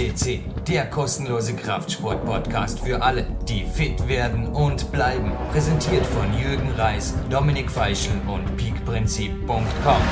FCC, 0.00 0.40
der 0.66 0.86
kostenlose 0.86 1.54
Kraftsport-Podcast 1.54 2.80
für 2.80 3.02
alle, 3.02 3.26
die 3.46 3.64
fit 3.64 4.08
werden 4.08 4.46
und 4.46 4.90
bleiben. 4.92 5.32
Präsentiert 5.52 6.06
von 6.06 6.26
Jürgen 6.40 6.70
Reis, 6.70 7.14
Dominik 7.28 7.70
Feischl 7.70 8.12
und 8.26 8.56
peakprinzip.com. 8.56 10.02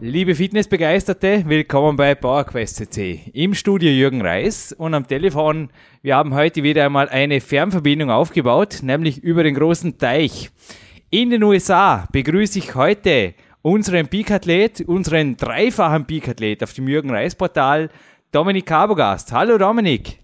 Liebe 0.00 0.34
Fitnessbegeisterte, 0.34 1.44
willkommen 1.46 1.96
bei 1.96 2.14
PowerQuest 2.14 2.76
CC. 2.76 3.30
Im 3.32 3.54
Studio 3.54 3.90
Jürgen 3.90 4.20
Reis 4.20 4.74
und 4.76 4.92
am 4.92 5.08
Telefon, 5.08 5.70
wir 6.02 6.16
haben 6.16 6.34
heute 6.34 6.62
wieder 6.62 6.84
einmal 6.84 7.08
eine 7.08 7.40
Fernverbindung 7.40 8.10
aufgebaut, 8.10 8.80
nämlich 8.82 9.22
über 9.22 9.42
den 9.42 9.54
großen 9.54 9.96
Teich. 9.96 10.50
In 11.08 11.30
den 11.30 11.42
USA 11.44 12.06
begrüße 12.12 12.58
ich 12.58 12.74
heute 12.74 13.32
unseren 13.64 14.08
Peak-Athlet, 14.08 14.82
unseren 14.86 15.38
dreifachen 15.38 16.04
Peak-Athlet 16.04 16.62
auf 16.62 16.74
dem 16.74 16.86
Jürgen 16.86 17.10
Reis 17.10 17.34
Portal, 17.34 17.88
Dominik 18.30 18.66
Carbogast. 18.66 19.32
Hallo 19.32 19.56
Dominik. 19.56 20.18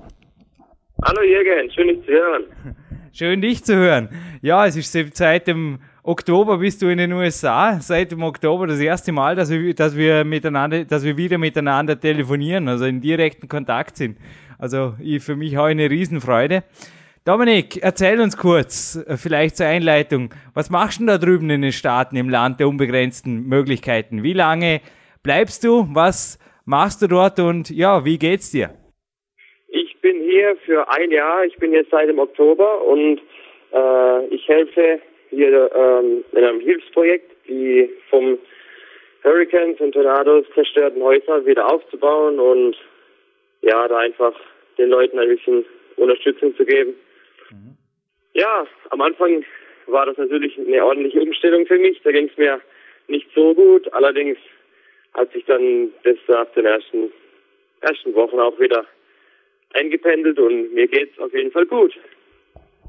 Hallo 1.03 1.23
Jürgen, 1.23 1.71
schön 1.73 1.89
dich 1.89 2.05
zu 2.05 2.13
hören. 2.13 2.45
Schön 3.13 3.41
dich 3.41 3.65
zu 3.65 3.75
hören. 3.75 4.09
Ja, 4.41 4.67
es 4.67 4.77
ist 4.77 4.93
seit 5.17 5.49
dem 5.49 5.81
Oktober 6.05 6.59
bist 6.59 6.81
du 6.81 6.87
in 6.87 6.99
den 6.99 7.13
USA. 7.13 7.81
Seit 7.81 8.13
dem 8.13 8.23
Oktober 8.23 8.69
das 8.69 8.79
erste 8.79 9.11
Mal, 9.11 9.35
dass 9.35 9.51
wir, 9.51 9.75
dass 9.75 9.97
wir 9.97 10.25
miteinander, 10.25 10.85
dass 10.85 11.03
wir 11.03 11.17
wieder 11.17 11.37
miteinander 11.37 11.99
telefonieren, 11.99 12.69
also 12.69 12.85
in 12.85 13.01
direkten 13.01 13.49
Kontakt 13.49 13.97
sind. 13.97 14.17
Also 14.59 14.95
ich, 15.01 15.25
für 15.25 15.35
mich 15.35 15.59
auch 15.59 15.65
eine 15.65 15.91
Riesenfreude. 15.91 16.63
Dominik, 17.27 17.83
erzähl 17.83 18.19
uns 18.19 18.39
kurz, 18.39 18.97
äh, 19.07 19.19
vielleicht 19.19 19.59
zur 19.59 19.67
Einleitung, 19.67 20.31
was 20.55 20.71
machst 20.71 21.03
du 21.03 21.05
da 21.05 21.19
drüben 21.19 21.51
in 21.51 21.61
den 21.61 21.73
Staaten 21.73 22.17
im 22.17 22.31
Land 22.31 22.61
der 22.61 22.67
unbegrenzten 22.67 23.47
Möglichkeiten? 23.47 24.23
Wie 24.23 24.33
lange 24.33 24.81
bleibst 25.23 25.63
du? 25.63 25.85
Was 25.93 26.39
machst 26.65 27.03
du 27.03 27.09
dort 27.09 27.39
und 27.39 27.69
ja, 27.69 28.07
wie 28.07 28.17
geht's 28.17 28.51
dir? 28.53 28.71
Ich 29.69 30.01
bin 30.01 30.19
hier 30.23 30.57
für 30.65 30.91
ein 30.91 31.11
Jahr, 31.11 31.45
ich 31.45 31.55
bin 31.57 31.73
jetzt 31.73 31.91
seit 31.91 32.09
dem 32.09 32.19
Oktober 32.19 32.87
und 32.87 33.21
äh, 33.75 34.27
ich 34.35 34.49
helfe 34.49 35.01
hier 35.29 35.71
ähm, 35.75 36.25
in 36.33 36.43
einem 36.43 36.61
Hilfsprojekt, 36.61 37.31
die 37.47 37.91
vom 38.09 38.39
Hurricanes 39.25 39.79
und 39.81 39.93
Tornados 39.93 40.47
zerstörten 40.55 41.03
Häuser 41.03 41.45
wieder 41.45 41.71
aufzubauen 41.71 42.41
und 42.41 42.77
ja, 43.61 43.87
da 43.89 43.99
einfach 43.99 44.33
den 44.79 44.89
Leuten 44.89 45.19
ein 45.19 45.29
bisschen 45.29 45.67
Unterstützung 45.97 46.57
zu 46.57 46.65
geben. 46.65 46.95
Ja, 48.35 48.67
am 48.91 49.01
Anfang 49.01 49.45
war 49.87 50.07
das 50.07 50.17
natürlich 50.17 50.59
eine 50.59 50.85
ordentliche 50.85 51.21
Umstellung 51.21 51.67
für 51.67 51.79
mich. 51.79 52.01
Da 52.03 52.13
ging 52.13 52.29
es 52.29 52.37
mir 52.37 52.61
nicht 53.09 53.27
so 53.35 53.55
gut. 53.55 53.93
Allerdings 53.93 54.39
hat 55.15 55.33
sich 55.33 55.45
dann 55.47 55.91
das 56.05 56.37
ab 56.37 56.55
den 56.55 56.67
ersten, 56.67 57.11
ersten 57.81 58.15
Wochen 58.15 58.39
auch 58.39 58.59
wieder 58.61 58.85
eingependelt 59.75 60.39
und 60.39 60.75
mir 60.75 60.89
geht's 60.89 61.19
auf 61.19 61.33
jeden 61.33 61.51
Fall 61.51 61.67
gut. 61.67 61.93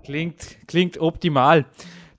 Klingt, 0.05 0.57
klingt 0.67 0.99
optimal. 0.99 1.65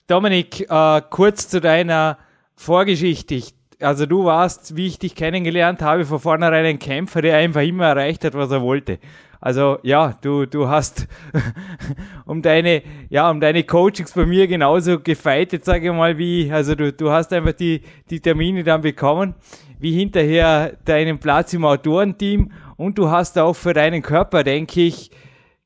Dominik, 0.06 0.60
äh, 0.68 1.00
kurz 1.10 1.48
zu 1.48 1.60
deiner 1.60 2.18
Vorgeschichte. 2.56 3.34
Ich, 3.34 3.52
also 3.80 4.06
du 4.06 4.24
warst, 4.24 4.76
wie 4.76 4.86
ich 4.86 4.98
dich 4.98 5.16
kennengelernt 5.16 5.80
habe, 5.82 6.04
von 6.04 6.18
vornherein 6.18 6.64
ein 6.64 6.78
Kämpfer, 6.78 7.22
der 7.22 7.36
einfach 7.36 7.62
immer 7.62 7.86
erreicht 7.86 8.24
hat, 8.24 8.34
was 8.34 8.52
er 8.52 8.62
wollte. 8.62 8.98
Also 9.42 9.78
ja, 9.82 10.16
du, 10.22 10.46
du 10.46 10.68
hast 10.68 11.08
um 12.26 12.42
deine, 12.42 12.82
ja, 13.10 13.28
um 13.28 13.40
deine 13.40 13.64
Coachings 13.64 14.12
bei 14.12 14.24
mir 14.24 14.46
genauso 14.46 15.00
gefeitet, 15.00 15.64
sage 15.64 15.88
ich 15.88 15.92
mal, 15.92 16.16
wie, 16.16 16.50
also 16.52 16.76
du, 16.76 16.92
du 16.92 17.10
hast 17.10 17.32
einfach 17.32 17.52
die, 17.52 17.82
die 18.08 18.20
Termine 18.20 18.62
dann 18.62 18.82
bekommen, 18.82 19.34
wie 19.80 19.98
hinterher 19.98 20.76
deinen 20.84 21.18
Platz 21.18 21.52
im 21.54 21.64
Autorenteam 21.64 22.52
und 22.76 22.96
du 22.98 23.10
hast 23.10 23.36
auch 23.36 23.54
für 23.54 23.72
deinen 23.72 24.00
Körper, 24.00 24.44
denke 24.44 24.82
ich, 24.82 25.10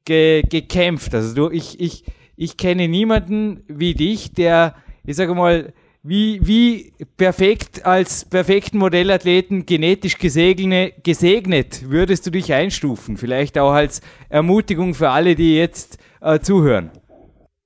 ge, 0.07 0.41
gekämpft. 0.41 1.15
Also 1.15 1.35
du, 1.35 1.51
ich, 1.51 1.79
ich, 1.79 2.05
ich 2.35 2.57
kenne 2.57 2.89
niemanden 2.89 3.63
wie 3.69 3.93
dich, 3.93 4.33
der, 4.33 4.75
ich 5.05 5.17
sage 5.17 5.35
mal, 5.35 5.75
wie, 6.09 6.41
wie 6.43 6.93
perfekt 7.19 7.85
als 7.85 8.29
perfekten 8.29 8.79
Modellathleten 8.79 9.67
genetisch 9.67 10.19
gesegne, 10.19 10.93
gesegnet 11.05 11.91
würdest 11.91 12.27
du 12.27 12.31
dich 12.31 12.53
einstufen? 12.53 13.17
Vielleicht 13.17 13.59
auch 13.59 13.73
als 13.73 14.01
Ermutigung 14.31 14.95
für 14.95 15.09
alle, 15.09 15.35
die 15.35 15.59
jetzt 15.59 15.99
äh, 16.23 16.39
zuhören. 16.39 16.91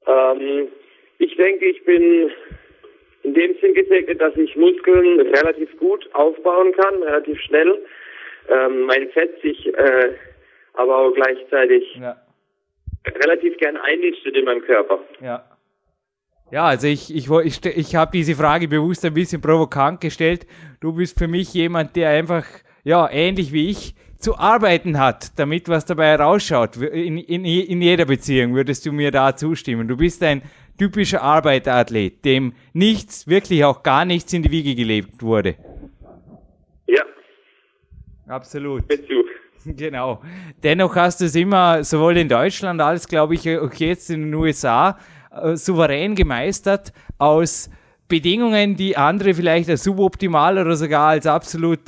Ähm, 0.07 0.69
ich 1.19 1.37
denke, 1.37 1.67
ich 1.67 1.85
bin 1.85 2.31
in 3.25 3.35
dem 3.35 3.55
Sinn 3.61 3.75
gesegnet, 3.75 4.21
dass 4.21 4.35
ich 4.37 4.57
Muskeln 4.57 5.21
relativ 5.21 5.77
gut 5.79 6.09
aufbauen 6.15 6.73
kann, 6.73 7.03
relativ 7.03 7.39
schnell. 7.43 7.79
Ähm, 8.49 8.83
mein 8.83 9.11
Fett 9.11 9.41
sich 9.43 9.67
äh, 9.67 10.15
aber 10.75 10.97
auch 10.97 11.13
gleichzeitig 11.13 11.85
ja. 12.01 12.17
relativ 13.23 13.57
gern 13.59 13.77
einnistet 13.77 14.35
in 14.35 14.47
meinem 14.47 14.63
Körper. 14.63 14.99
Ja. 15.21 15.45
Ja, 16.51 16.67
also 16.67 16.89
ich, 16.89 17.15
ich, 17.15 17.31
ich, 17.31 17.65
ich 17.65 17.95
habe 17.95 18.11
diese 18.13 18.35
Frage 18.35 18.67
bewusst 18.67 19.05
ein 19.05 19.15
bisschen 19.15 19.41
provokant 19.41 20.01
gestellt. 20.01 20.47
Du 20.81 20.93
bist 20.93 21.17
für 21.17 21.29
mich 21.29 21.55
jemand, 21.55 21.95
der 21.95 22.11
einfach, 22.11 22.45
ja, 22.83 23.09
ähnlich 23.11 23.53
wie 23.53 23.71
ich, 23.71 23.95
zu 24.19 24.37
arbeiten 24.37 24.99
hat, 24.99 25.39
damit 25.39 25.69
was 25.69 25.87
dabei 25.87 26.09
herausschaut. 26.09 26.77
In, 26.77 27.19
in, 27.19 27.45
in 27.45 27.81
jeder 27.81 28.05
Beziehung 28.05 28.55
würdest 28.55 28.85
du 28.85 28.93
mir 28.93 29.11
da 29.11 29.35
zustimmen. 29.37 29.87
Du 29.87 29.97
bist 29.97 30.23
ein 30.23 30.43
typischer 30.77 31.23
Arbeiterathlet, 31.23 32.25
dem 32.25 32.53
nichts, 32.73 33.29
wirklich 33.29 33.65
auch 33.65 33.83
gar 33.83 34.05
nichts 34.05 34.33
in 34.33 34.43
die 34.43 34.51
Wiege 34.51 34.75
gelebt 34.75 35.23
wurde. 35.23 35.55
Ja. 36.87 37.03
Absolut. 38.27 38.87
Bezug. 38.89 39.27
Genau. 39.67 40.23
Dennoch 40.63 40.97
hast 40.97 41.21
du 41.21 41.27
es 41.27 41.35
immer 41.35 41.85
sowohl 41.85 42.17
in 42.17 42.31
Deutschland 42.31 42.81
als, 42.81 43.07
glaube 43.07 43.35
ich, 43.35 43.59
auch 43.59 43.75
jetzt 43.75 44.09
in 44.09 44.23
den 44.23 44.35
USA 44.35 44.97
äh, 45.31 45.57
souverän 45.57 46.15
gemeistert 46.15 46.93
aus 47.19 47.71
Bedingungen, 48.09 48.77
die 48.77 48.97
andere 48.97 49.35
vielleicht 49.35 49.71
als 49.71 49.85
suboptimal 49.85 50.59
oder 50.59 50.77
sogar 50.77 51.09
als 51.09 51.27
absolut 51.27 51.81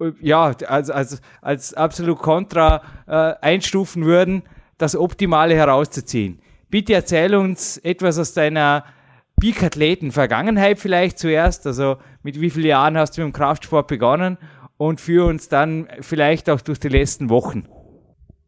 äh, 0.00 0.12
ja, 0.20 0.52
als, 0.66 0.90
als, 0.90 1.20
als 1.42 1.74
absolut 1.74 2.18
kontra 2.18 2.82
äh, 3.06 3.34
einstufen 3.44 4.04
würden, 4.04 4.42
das 4.78 4.96
Optimale 4.96 5.54
herauszuziehen. 5.54 6.40
Bitte 6.70 6.94
erzähl 6.94 7.34
uns 7.34 7.78
etwas 7.78 8.18
aus 8.18 8.32
deiner 8.32 8.84
Peak-Athleten-Vergangenheit 9.40 10.78
vielleicht 10.78 11.18
zuerst. 11.18 11.66
Also 11.66 11.96
mit 12.22 12.40
wie 12.40 12.50
vielen 12.50 12.66
Jahren 12.66 12.96
hast 12.96 13.18
du 13.18 13.22
im 13.22 13.32
Kraftsport 13.32 13.88
begonnen 13.88 14.38
und 14.78 15.00
führ 15.00 15.26
uns 15.26 15.48
dann 15.48 15.88
vielleicht 16.00 16.48
auch 16.48 16.60
durch 16.60 16.78
die 16.78 16.88
letzten 16.88 17.28
Wochen. 17.28 17.66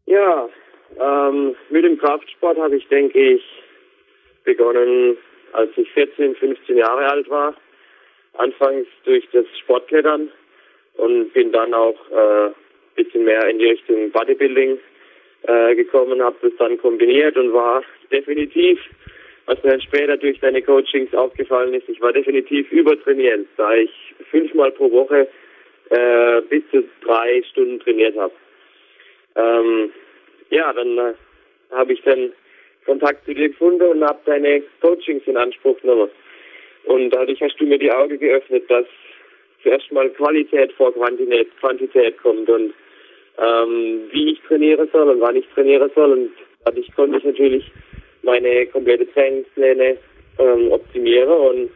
Ja, 0.05 0.47
ähm, 1.01 1.55
mit 1.69 1.83
dem 1.83 1.97
Kraftsport 1.97 2.57
habe 2.57 2.75
ich, 2.75 2.87
denke 2.87 3.19
ich, 3.19 3.41
begonnen, 4.43 5.17
als 5.53 5.71
ich 5.77 5.89
14, 5.91 6.35
15 6.35 6.77
Jahre 6.77 7.09
alt 7.09 7.29
war. 7.29 7.55
Anfangs 8.37 8.87
durch 9.03 9.27
das 9.31 9.45
Sportklettern 9.59 10.31
und 10.95 11.33
bin 11.33 11.51
dann 11.51 11.73
auch 11.73 11.95
äh, 12.09 12.51
bisschen 12.95 13.23
mehr 13.23 13.47
in 13.47 13.59
die 13.59 13.69
Richtung 13.69 14.11
Bodybuilding 14.11 14.79
äh, 15.43 15.75
gekommen, 15.75 16.21
habe 16.21 16.35
das 16.41 16.53
dann 16.57 16.77
kombiniert 16.77 17.37
und 17.37 17.53
war 17.53 17.83
definitiv, 18.11 18.79
was 19.45 19.61
mir 19.63 19.71
dann 19.71 19.81
später 19.81 20.17
durch 20.17 20.39
deine 20.39 20.61
Coachings 20.61 21.13
aufgefallen 21.13 21.73
ist, 21.73 21.89
ich 21.89 22.01
war 22.01 22.13
definitiv 22.13 22.71
übertrainiert, 22.71 23.47
da 23.57 23.73
ich 23.73 23.91
fünfmal 24.29 24.71
pro 24.71 24.91
Woche 24.91 25.27
äh, 25.89 26.41
bis 26.43 26.63
zu 26.71 26.83
drei 27.01 27.43
Stunden 27.51 27.79
trainiert 27.79 28.17
habe. 28.17 28.33
Ähm, 29.35 29.91
ja, 30.49 30.71
dann 30.71 30.97
äh, 30.97 31.13
habe 31.71 31.93
ich 31.93 32.01
dann 32.03 32.31
Kontakt 32.85 33.25
zu 33.25 33.33
dir 33.33 33.49
gefunden 33.49 33.83
und 33.83 34.03
habe 34.03 34.19
deine 34.25 34.63
Coachings 34.81 35.23
in 35.25 35.37
Anspruch 35.37 35.79
genommen. 35.81 36.09
Und 36.85 37.11
dadurch 37.11 37.41
hast 37.41 37.59
du 37.59 37.65
mir 37.65 37.77
die 37.77 37.91
Augen 37.91 38.19
geöffnet, 38.19 38.69
dass 38.69 38.85
zuerst 39.61 39.91
mal 39.91 40.09
Qualität 40.09 40.73
vor 40.73 40.93
Quantität, 40.93 41.47
Quantität 41.59 42.17
kommt 42.21 42.49
und 42.49 42.73
ähm, 43.37 44.01
wie 44.11 44.33
ich 44.33 44.41
trainieren 44.41 44.89
soll 44.91 45.09
und 45.09 45.21
wann 45.21 45.35
ich 45.35 45.47
trainieren 45.49 45.89
soll. 45.95 46.11
Und 46.11 46.31
dadurch 46.65 46.93
konnte 46.95 47.17
ich 47.17 47.23
natürlich 47.23 47.71
meine 48.21 48.65
komplette 48.67 49.09
Trainingspläne 49.11 49.97
ähm, 50.39 50.71
optimieren. 50.71 51.29
Und 51.29 51.71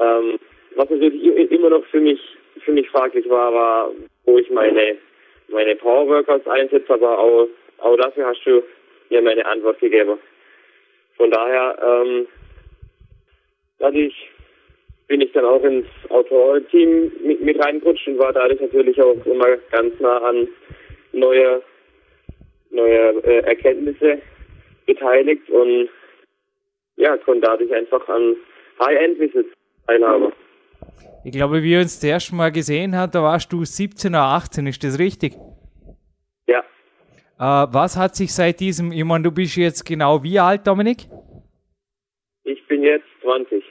ähm, 0.00 0.38
was 0.76 0.88
natürlich 0.88 1.50
immer 1.50 1.70
noch 1.70 1.84
für 1.86 2.00
mich 2.00 2.20
für 2.64 2.72
mich 2.72 2.88
fraglich 2.90 3.28
war, 3.28 3.52
war, 3.52 3.90
wo 4.24 4.38
ich 4.38 4.50
meine 4.50 4.96
meine 5.48 5.76
Power 5.76 6.06
Workouts 6.06 6.46
einsetze, 6.46 6.92
aber 6.92 7.18
auch, 7.18 7.48
auch 7.78 7.96
dafür 7.96 8.26
hast 8.26 8.44
du 8.44 8.62
mir 9.10 9.22
meine 9.22 9.44
Antwort 9.46 9.80
gegeben. 9.80 10.18
Von 11.18 11.30
daher, 11.30 11.76
ähm, 11.82 12.26
dadurch 13.78 14.14
bin 15.08 15.20
ich 15.20 15.32
dann 15.32 15.44
auch 15.44 15.62
ins 15.64 15.86
Autorenteam 16.08 17.12
mit, 17.24 17.42
mit 17.42 17.58
reingerutscht 17.62 18.06
und 18.08 18.18
war 18.18 18.32
dadurch 18.32 18.60
natürlich 18.60 19.00
auch 19.02 19.26
immer 19.26 19.56
ganz 19.70 19.98
nah 20.00 20.18
an 20.18 20.48
neue, 21.12 21.62
neue 22.70 23.24
äh, 23.24 23.40
Erkenntnisse 23.40 24.22
beteiligt 24.86 25.48
und 25.50 25.88
ja, 26.96 27.16
konnte 27.18 27.46
dadurch 27.46 27.72
einfach 27.74 28.06
an 28.08 28.36
High-End-Visits 28.80 29.50
teilhaben. 29.86 30.32
Ich 31.24 31.32
glaube, 31.32 31.62
wie 31.62 31.70
wir 31.70 31.78
uns 31.80 32.00
das 32.00 32.08
erste 32.08 32.34
Mal 32.34 32.52
gesehen 32.52 32.96
haben, 32.96 33.10
da 33.12 33.22
warst 33.22 33.52
du 33.52 33.64
17 33.64 34.12
oder 34.12 34.22
18, 34.22 34.66
ist 34.66 34.84
das 34.84 34.98
richtig? 34.98 35.34
Äh, 37.38 37.42
was 37.42 37.96
hat 37.96 38.16
sich 38.16 38.32
seit 38.32 38.60
diesem, 38.60 38.90
ich 38.92 39.04
meine, 39.04 39.24
du 39.24 39.30
bist 39.30 39.56
jetzt 39.56 39.84
genau 39.84 40.22
wie 40.22 40.40
alt, 40.40 40.66
Dominik? 40.66 41.08
Ich 42.44 42.66
bin 42.66 42.82
jetzt 42.82 43.06
20. 43.22 43.62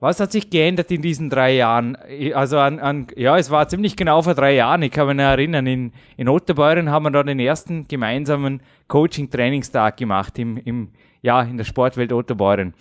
Was 0.00 0.20
hat 0.20 0.32
sich 0.32 0.50
geändert 0.50 0.90
in 0.90 1.00
diesen 1.00 1.30
drei 1.30 1.54
Jahren? 1.54 1.96
Also 2.34 2.58
an, 2.58 2.78
an 2.78 3.06
ja, 3.16 3.38
es 3.38 3.50
war 3.50 3.68
ziemlich 3.68 3.96
genau 3.96 4.20
vor 4.20 4.34
drei 4.34 4.54
Jahren. 4.54 4.82
Ich 4.82 4.90
kann 4.90 5.06
mich 5.06 5.16
noch 5.16 5.22
erinnern, 5.22 5.66
in, 5.66 5.92
in 6.16 6.28
Otterbeuren 6.28 6.90
haben 6.90 7.04
wir 7.04 7.10
da 7.10 7.22
den 7.22 7.38
ersten 7.38 7.86
gemeinsamen 7.88 8.60
Coaching-Trainingstag 8.88 9.96
gemacht 9.96 10.38
im, 10.38 10.58
im, 10.58 10.90
ja, 11.22 11.40
in 11.42 11.56
der 11.56 11.64
Sportwelt 11.64 12.12
Otterbeuren. 12.12 12.74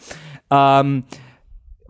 Ähm, 0.52 1.04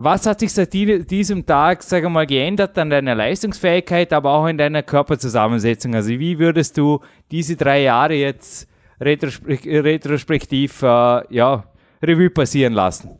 was 0.04 0.26
hat 0.26 0.40
sich 0.40 0.52
seit 0.52 0.72
diesem 0.74 1.46
Tag, 1.46 1.82
sage 1.82 2.10
mal, 2.10 2.26
geändert 2.26 2.76
an 2.76 2.90
deiner 2.90 3.14
Leistungsfähigkeit, 3.14 4.12
aber 4.12 4.30
auch 4.34 4.46
in 4.46 4.58
deiner 4.58 4.82
Körperzusammensetzung? 4.82 5.94
Also 5.94 6.10
wie 6.10 6.38
würdest 6.38 6.76
du 6.76 7.00
diese 7.30 7.56
drei 7.56 7.82
Jahre 7.82 8.12
jetzt 8.12 8.68
retrospektiv 9.00 10.82
äh, 10.82 11.22
ja, 11.30 11.64
Revue 12.02 12.28
passieren 12.28 12.74
lassen? 12.74 13.18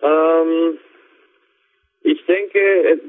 Ähm, 0.00 0.78
ich 2.02 2.24
denke, 2.26 3.00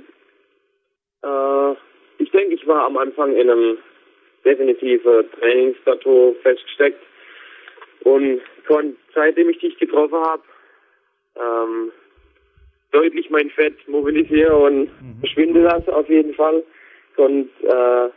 äh, 1.23 1.71
ich 2.17 2.31
denke, 2.31 2.55
ich 2.55 2.67
war 2.67 2.87
am 2.87 2.97
Anfang 2.97 3.35
in 3.35 3.49
einem 3.49 3.77
definitiven 4.43 5.29
Trainingsplateau 5.39 6.35
festgesteckt 6.41 6.99
und 8.03 8.41
seitdem 9.13 9.49
ich 9.49 9.59
dich 9.59 9.77
getroffen 9.77 10.17
habe, 10.17 10.41
ähm, 11.41 11.91
deutlich 12.91 13.29
mein 13.29 13.49
Fett 13.49 13.75
mobilisieren 13.87 14.53
und 14.53 14.79
mhm. 14.83 15.19
verschwinden 15.19 15.63
lassen 15.63 15.89
auf 15.89 16.07
jeden 16.09 16.33
Fall. 16.33 16.63
Konnte 17.15 17.49
äh, 17.67 18.09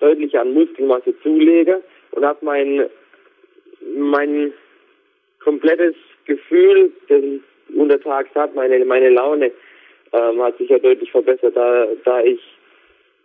deutlich 0.00 0.38
an 0.38 0.54
Muskelmasse 0.54 1.14
zulegen 1.22 1.82
und 2.12 2.24
habe 2.24 2.44
mein 2.44 2.86
mein 3.96 4.52
komplettes 5.42 5.94
Gefühl, 6.24 6.92
das 7.08 7.22
ich 7.22 7.40
untertags 7.74 8.30
habe, 8.34 8.54
meine 8.54 8.84
meine 8.84 9.10
Laune 9.10 9.50
ähm, 10.12 10.42
hat 10.42 10.56
sich 10.58 10.68
ja 10.70 10.78
deutlich 10.78 11.10
verbessert, 11.10 11.56
da 11.56 11.86
da 12.04 12.20
ich 12.20 12.40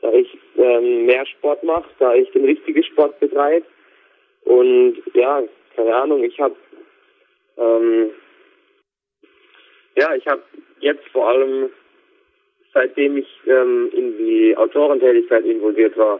da 0.01 0.11
ich 0.11 0.37
ähm, 0.57 1.05
mehr 1.05 1.25
Sport 1.25 1.63
mache, 1.63 1.89
da 1.99 2.13
ich 2.13 2.29
den 2.31 2.45
richtigen 2.45 2.83
Sport 2.83 3.19
betreibe 3.19 3.65
und 4.45 4.97
ja, 5.13 5.43
keine 5.75 5.95
Ahnung, 5.95 6.23
ich 6.23 6.39
habe 6.39 6.55
ähm, 7.57 8.11
ja, 9.95 10.15
ich 10.15 10.25
habe 10.27 10.41
jetzt 10.79 11.07
vor 11.11 11.29
allem, 11.29 11.69
seitdem 12.73 13.17
ich 13.17 13.27
ähm, 13.47 13.89
in 13.93 14.17
die 14.17 14.55
Autorentätigkeit 14.57 15.45
involviert 15.45 15.97
war, 15.97 16.19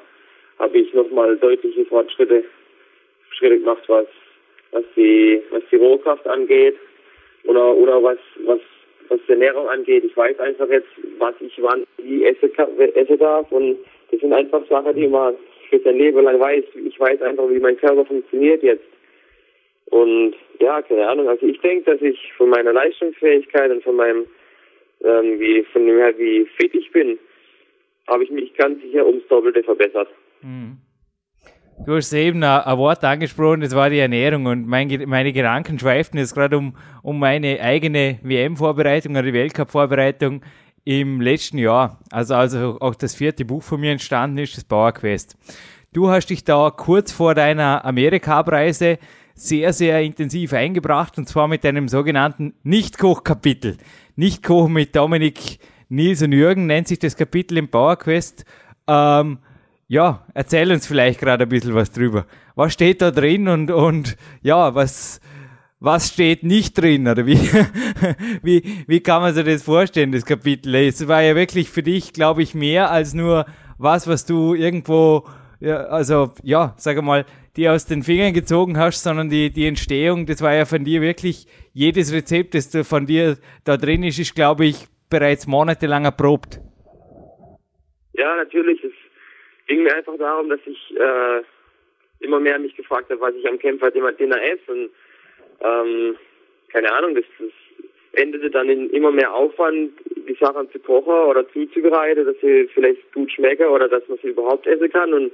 habe 0.60 0.78
ich 0.78 0.94
nochmal 0.94 1.38
deutliche 1.38 1.86
Fortschritte 1.86 2.44
Schritte 3.32 3.60
gemacht, 3.60 3.84
was 3.88 4.06
was 4.72 4.84
die 4.96 5.42
was 5.52 5.64
die 5.72 5.78
Rohkraft 5.78 6.28
angeht 6.28 6.76
oder 7.46 7.76
oder 7.76 8.02
was 8.04 8.20
was 8.46 8.60
was 9.10 9.20
die 9.28 9.32
Ernährung 9.34 9.68
angeht. 9.68 10.04
Ich 10.04 10.16
weiß 10.16 10.40
einfach 10.40 10.70
jetzt, 10.70 10.88
was 11.18 11.36
ich 11.40 11.54
wann 11.62 11.84
wie 11.98 12.24
esse, 12.26 12.50
esse 12.96 13.18
darf 13.18 13.52
und 13.52 13.78
das 14.12 14.20
sind 14.20 14.34
einfach 14.34 14.66
Sachen, 14.68 14.96
die 14.96 15.08
man 15.08 15.36
für 15.70 15.80
sein 15.80 15.98
Leben 15.98 16.24
lang 16.24 16.40
weiß. 16.40 16.64
Ich 16.86 17.00
weiß 17.00 17.22
einfach, 17.24 17.50
wie 17.50 17.60
mein 17.60 17.78
Körper 17.78 18.06
funktioniert 18.06 18.62
jetzt. 18.62 18.86
Und 19.94 20.34
ja, 20.60 20.82
keine 20.82 21.08
Ahnung. 21.08 21.30
Also 21.30 21.46
ich 21.46 21.60
denke, 21.62 21.92
dass 21.92 22.02
ich 22.02 22.18
von 22.36 22.50
meiner 22.50 22.74
Leistungsfähigkeit 22.74 23.70
und 23.70 23.84
von 23.84 23.96
meinem, 23.96 24.26
ähm, 25.04 25.40
wie, 25.40 25.64
von 25.72 25.86
dem 25.86 25.98
her, 25.98 26.18
wie 26.18 26.48
fit 26.58 26.74
ich 26.74 26.92
bin, 26.92 27.20
habe 28.08 28.24
ich 28.24 28.32
mich 28.32 28.56
ganz 28.56 28.82
sicher 28.82 29.06
ums 29.06 29.28
Doppelte 29.28 29.62
verbessert. 29.62 30.08
Mhm. 30.42 30.78
Du 31.86 31.94
hast 31.94 32.12
eben 32.14 32.44
ein, 32.44 32.62
ein, 32.62 32.78
Wort 32.80 33.04
angesprochen, 33.04 33.62
das 33.62 33.76
war 33.76 33.92
die 33.92 34.00
Ernährung 34.00 34.48
und 34.48 34.68
mein, 34.68 34.88
meine 35.06 35.32
Gedanken 35.32 35.78
schweiften 35.78 36.18
jetzt 36.18 36.34
gerade 36.34 36.58
um, 36.58 36.76
um 37.04 37.20
meine 37.20 37.60
eigene 37.62 38.18
WM-Vorbereitung 38.24 39.12
oder 39.12 39.24
die 39.24 39.34
Weltcup-Vorbereitung 39.34 40.42
im 40.86 41.22
letzten 41.22 41.60
Jahr. 41.60 42.00
Also, 42.12 42.34
also 42.34 42.78
auch 42.80 42.96
das 42.96 43.14
vierte 43.14 43.46
Buch 43.46 43.62
von 43.62 43.80
mir 43.80 43.92
entstanden 43.92 44.40
ist, 44.40 44.58
das 44.58 44.94
Quest. 44.96 45.38
Du 45.94 46.10
hast 46.10 46.32
dich 46.32 46.44
da 46.44 46.72
kurz 46.76 47.12
vor 47.12 47.36
deiner 47.36 47.86
Amerika-Abreise 47.86 48.98
sehr, 49.36 49.74
sehr 49.74 50.02
intensiv 50.02 50.54
eingebracht 50.54 51.18
und 51.18 51.28
zwar 51.28 51.48
mit 51.48 51.66
einem 51.66 51.88
sogenannten 51.88 52.54
Nicht-Koch-Kapitel. 52.64 53.78
Nicht-Kochen 54.16 54.74
mit 54.74 54.96
Dominik, 54.96 55.60
Nils 55.90 56.22
und 56.22 56.32
Jürgen 56.32 56.66
nennt 56.66 56.88
sich 56.88 57.00
das 57.00 57.16
Kapitel 57.16 57.58
im 57.58 57.70
PowerQuest. 57.70 58.46
Ähm, 58.88 59.40
ja, 59.88 60.26
erzähl 60.34 60.72
uns 60.72 60.88
vielleicht 60.88 61.20
gerade 61.20 61.44
ein 61.44 61.50
bisschen 61.50 61.76
was 61.76 61.92
drüber. 61.92 62.26
Was 62.56 62.74
steht 62.74 63.02
da 63.02 63.12
drin 63.12 63.48
und, 63.48 63.72
und 63.72 64.18
ja, 64.42 64.74
was, 64.76 65.20
was 65.80 66.10
steht 66.10 66.44
nicht 66.44 66.78
drin 66.78 67.08
oder 67.08 67.26
wie, 67.26 67.38
wie, 68.42 68.86
wie 68.88 69.00
kann 69.02 69.22
man 69.22 69.34
sich 69.34 69.46
das 69.46 69.64
vorstellen, 69.64 70.12
das 70.12 70.26
Kapitel? 70.26 70.74
Es 70.76 71.08
war 71.08 71.22
ja 71.22 71.36
wirklich 71.36 71.70
für 71.70 71.84
dich, 71.84 72.14
glaube 72.14 72.42
ich, 72.42 72.56
mehr 72.56 72.90
als 72.90 73.14
nur 73.14 73.46
was, 73.78 74.08
was 74.08 74.26
du 74.26 74.54
irgendwo, 74.54 75.28
ja, 75.60 75.78
also 75.86 76.34
ja, 76.42 76.74
sag 76.78 77.02
mal, 77.04 77.26
die 77.56 77.70
aus 77.70 77.86
den 77.86 78.04
Fingern 78.04 78.34
gezogen 78.34 78.78
hast, 78.78 79.04
sondern 79.04 79.30
die, 79.30 79.52
die 79.52 79.68
Entstehung, 79.68 80.26
das 80.26 80.42
war 80.42 80.56
ja 80.56 80.66
von 80.66 80.84
dir 80.84 81.02
wirklich, 81.02 81.46
jedes 81.74 82.14
Rezept, 82.14 82.56
das 82.56 82.76
von 82.88 83.06
dir 83.06 83.38
da 83.66 83.78
drin 83.78 84.04
ist, 84.04 84.20
ist, 84.20 84.36
glaube 84.36 84.66
ich, 84.66 84.88
bereits 85.10 85.46
monatelang 85.48 86.06
erprobt. 86.06 86.60
Ja, 88.14 88.36
natürlich. 88.36 88.84
Es 88.84 88.92
ging 89.68 89.84
mir 89.84 89.96
einfach 89.96 90.18
darum, 90.18 90.50
dass 90.50 90.60
ich 90.66 90.96
äh, 90.98 91.42
immer 92.20 92.40
mehr 92.40 92.58
mich 92.60 92.76
gefragt 92.76 93.10
habe, 93.10 93.22
was 93.22 93.36
ich 93.36 93.48
am 93.48 93.60
Kämpfer 93.60 93.92
Dinner 93.92 94.42
esse. 94.42 94.72
Und 94.72 94.90
ähm, 95.62 96.16
keine 96.72 96.92
Ahnung, 96.94 97.16
das, 97.16 97.26
das 97.40 97.52
endete 98.14 98.50
dann 98.50 98.70
in 98.70 98.90
immer 98.92 99.12
mehr 99.12 99.34
Aufwand, 99.34 99.92
die 100.28 100.38
Sachen 100.40 100.72
zu 100.72 100.80
kochen 100.80 101.30
oder 101.30 101.48
zuzubereiten, 101.50 102.26
dass 102.26 102.36
sie 102.42 102.70
vielleicht 102.74 103.12
gut 103.14 103.32
schmecken 103.32 103.68
oder 103.68 103.88
dass 103.88 104.08
man 104.08 104.18
sie 104.22 104.30
überhaupt 104.30 104.68
essen 104.68 104.92
kann. 104.92 105.14
Und 105.14 105.32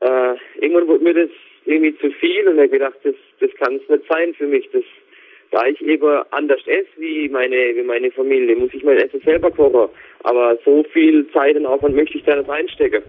äh, 0.00 0.34
irgendwann 0.60 0.88
wurde 0.88 1.04
mir 1.04 1.14
das 1.14 1.30
irgendwie 1.64 1.96
zu 1.98 2.10
viel 2.12 2.48
und 2.48 2.58
ich 2.58 2.70
gedacht, 2.70 2.98
das, 3.02 3.14
das 3.40 3.50
kann 3.54 3.76
es 3.76 3.88
nicht 3.88 4.04
sein 4.08 4.34
für 4.34 4.46
mich. 4.46 4.68
Das, 4.72 4.84
da 5.50 5.66
ich 5.66 5.80
eben 5.80 6.22
anders 6.30 6.60
esse 6.66 6.88
wie 6.96 7.28
meine, 7.28 7.56
wie 7.74 7.82
meine 7.82 8.10
Familie, 8.10 8.56
muss 8.56 8.74
ich 8.74 8.82
mein 8.84 8.98
Essen 8.98 9.20
selber 9.20 9.50
kochen. 9.50 9.90
Aber 10.22 10.58
so 10.64 10.84
viel 10.92 11.28
Zeit 11.32 11.56
und 11.56 11.66
Aufwand 11.66 11.96
möchte 11.96 12.18
ich 12.18 12.24
da 12.24 12.36
nicht 12.36 12.48
reinstecken. 12.48 13.02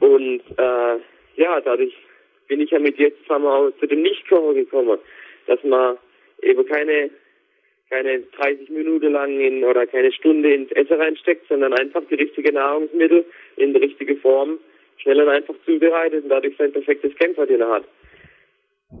Und 0.00 0.42
äh, 0.58 0.96
ja, 1.36 1.60
dadurch 1.60 1.94
bin 2.48 2.60
ich 2.60 2.70
ja 2.70 2.78
mit 2.78 2.98
jetzt 2.98 3.22
zusammen 3.22 3.46
auch 3.46 3.70
zu 3.80 3.86
dem 3.86 4.02
Nichtkochen 4.02 4.54
gekommen, 4.54 4.98
dass 5.46 5.62
man 5.64 5.96
eben 6.42 6.66
keine 6.66 7.10
keine 7.88 8.18
30 8.18 8.68
Minuten 8.70 9.12
lang 9.12 9.38
in 9.40 9.62
oder 9.62 9.86
keine 9.86 10.12
Stunde 10.12 10.52
ins 10.52 10.72
Essen 10.72 11.00
reinsteckt, 11.00 11.46
sondern 11.48 11.72
einfach 11.72 12.02
die 12.10 12.16
richtige 12.16 12.52
Nahrungsmittel 12.52 13.24
in 13.56 13.74
die 13.74 13.80
richtige 13.80 14.16
Form 14.16 14.58
schnell 14.98 15.20
und 15.20 15.28
einfach 15.28 15.54
zubereitet 15.64 16.24
und 16.24 16.30
dadurch 16.30 16.56
sein 16.56 16.72
perfektes 16.72 17.14
Kämpferdiener 17.16 17.68
hat. 17.68 17.84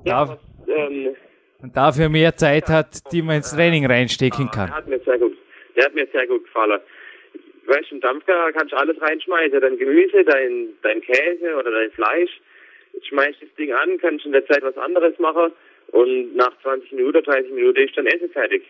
Ja, 0.04 0.28
was, 0.28 0.38
ähm, 0.68 1.16
und 1.62 1.76
dafür 1.76 2.08
mehr 2.08 2.36
Zeit 2.36 2.68
hat, 2.68 3.12
die 3.12 3.22
man 3.22 3.36
ins 3.36 3.54
Training 3.54 3.86
reinstecken 3.86 4.50
kann. 4.50 4.68
Der 4.68 4.76
hat 4.76 4.88
mir 4.88 4.98
sehr 5.00 5.18
gut, 5.18 5.36
der 5.76 5.84
hat 5.86 5.94
mir 5.94 6.06
sehr 6.12 6.26
gut 6.26 6.44
gefallen. 6.44 6.80
Weißt 7.66 7.90
du, 7.90 7.96
im 7.96 8.00
Dampfer 8.00 8.52
kannst 8.52 8.72
du 8.72 8.76
alles 8.76 9.00
reinschmeißen, 9.00 9.60
dein 9.60 9.76
Gemüse, 9.76 10.24
dein, 10.24 10.68
dein 10.82 11.00
Käse 11.00 11.56
oder 11.56 11.70
dein 11.70 11.90
Fleisch. 11.92 12.30
Schmeißt 13.08 13.42
das 13.42 13.54
Ding 13.58 13.72
an, 13.72 13.98
kannst 13.98 14.24
in 14.24 14.32
der 14.32 14.46
Zeit 14.46 14.62
was 14.62 14.76
anderes 14.78 15.18
machen 15.18 15.52
und 15.88 16.36
nach 16.36 16.52
20 16.62 16.92
Minuten, 16.92 17.22
30 17.22 17.52
Minuten 17.52 17.80
ist 17.80 17.96
dann 17.96 18.06
Essen 18.06 18.30
fertig. 18.30 18.64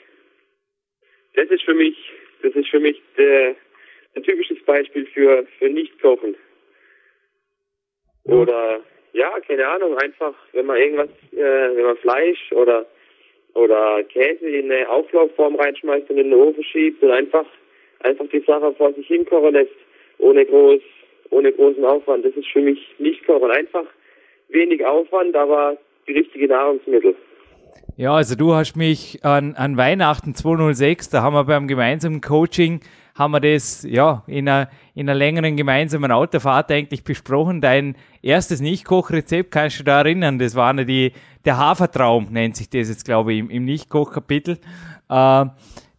Das 1.34 1.48
ist 1.48 1.62
für 1.62 1.74
mich, 1.74 1.96
das 2.42 2.54
ist 2.54 2.68
für 2.68 2.80
mich 2.80 3.00
der, 3.16 3.54
ein 4.14 4.22
typisches 4.22 4.62
Beispiel 4.64 5.06
für, 5.06 5.46
für 5.58 5.68
Nicht-Kochen. 5.68 6.34
Oder 8.26 8.80
ja, 9.12 9.30
keine 9.46 9.66
Ahnung, 9.66 9.96
einfach 9.98 10.34
wenn 10.52 10.66
man 10.66 10.76
irgendwas, 10.76 11.08
äh, 11.32 11.76
wenn 11.76 11.84
man 11.84 11.96
Fleisch 11.96 12.52
oder 12.52 12.86
oder 13.54 14.02
Käse 14.04 14.46
in 14.46 14.70
eine 14.70 14.88
Auflaufform 14.88 15.56
reinschmeißt 15.56 16.10
und 16.10 16.18
in 16.18 16.30
den 16.30 16.38
Ofen 16.38 16.62
schiebt 16.62 17.02
und 17.02 17.10
einfach 17.10 17.46
einfach 18.00 18.26
die 18.30 18.44
Sache 18.46 18.74
vor 18.74 18.92
sich 18.92 19.06
hinkochen 19.06 19.52
lässt, 19.52 19.72
ohne 20.18 20.44
groß, 20.44 20.80
ohne 21.30 21.52
großen 21.52 21.84
Aufwand. 21.84 22.24
Das 22.24 22.34
ist 22.34 22.48
für 22.48 22.60
mich 22.60 22.78
nicht 22.98 23.26
kochen. 23.26 23.50
Einfach 23.50 23.84
wenig 24.48 24.84
Aufwand, 24.84 25.34
aber 25.34 25.76
die 26.06 26.12
richtige 26.12 26.48
Nahrungsmittel. 26.48 27.14
Ja, 27.96 28.14
also 28.14 28.36
du 28.36 28.52
hast 28.52 28.76
mich 28.76 29.24
an, 29.24 29.54
an 29.56 29.76
Weihnachten 29.76 30.34
206, 30.34 31.08
da 31.08 31.22
haben 31.22 31.34
wir 31.34 31.44
beim 31.44 31.66
gemeinsamen 31.66 32.20
Coaching 32.20 32.80
haben 33.16 33.30
wir 33.32 33.40
das 33.40 33.82
ja 33.82 34.22
in 34.26 34.48
einer, 34.48 34.68
in 34.94 35.08
einer 35.08 35.18
längeren 35.18 35.56
gemeinsamen 35.56 36.12
Autofahrt 36.12 36.70
eigentlich 36.70 37.02
besprochen. 37.02 37.60
Dein 37.60 37.96
erstes 38.22 38.60
Nicht-Koch-Rezept, 38.60 39.50
kannst 39.50 39.80
du 39.80 39.84
da 39.84 40.00
erinnern? 40.00 40.38
Das 40.38 40.54
war 40.54 40.74
die, 40.74 41.12
der 41.44 41.56
Hafertraum, 41.56 42.28
nennt 42.30 42.56
sich 42.56 42.68
das 42.68 42.88
jetzt, 42.90 43.06
glaube 43.06 43.32
ich, 43.32 43.40
im, 43.40 43.50
im 43.50 43.64
Nicht-Koch-Kapitel. 43.64 44.58
Äh, 45.08 45.46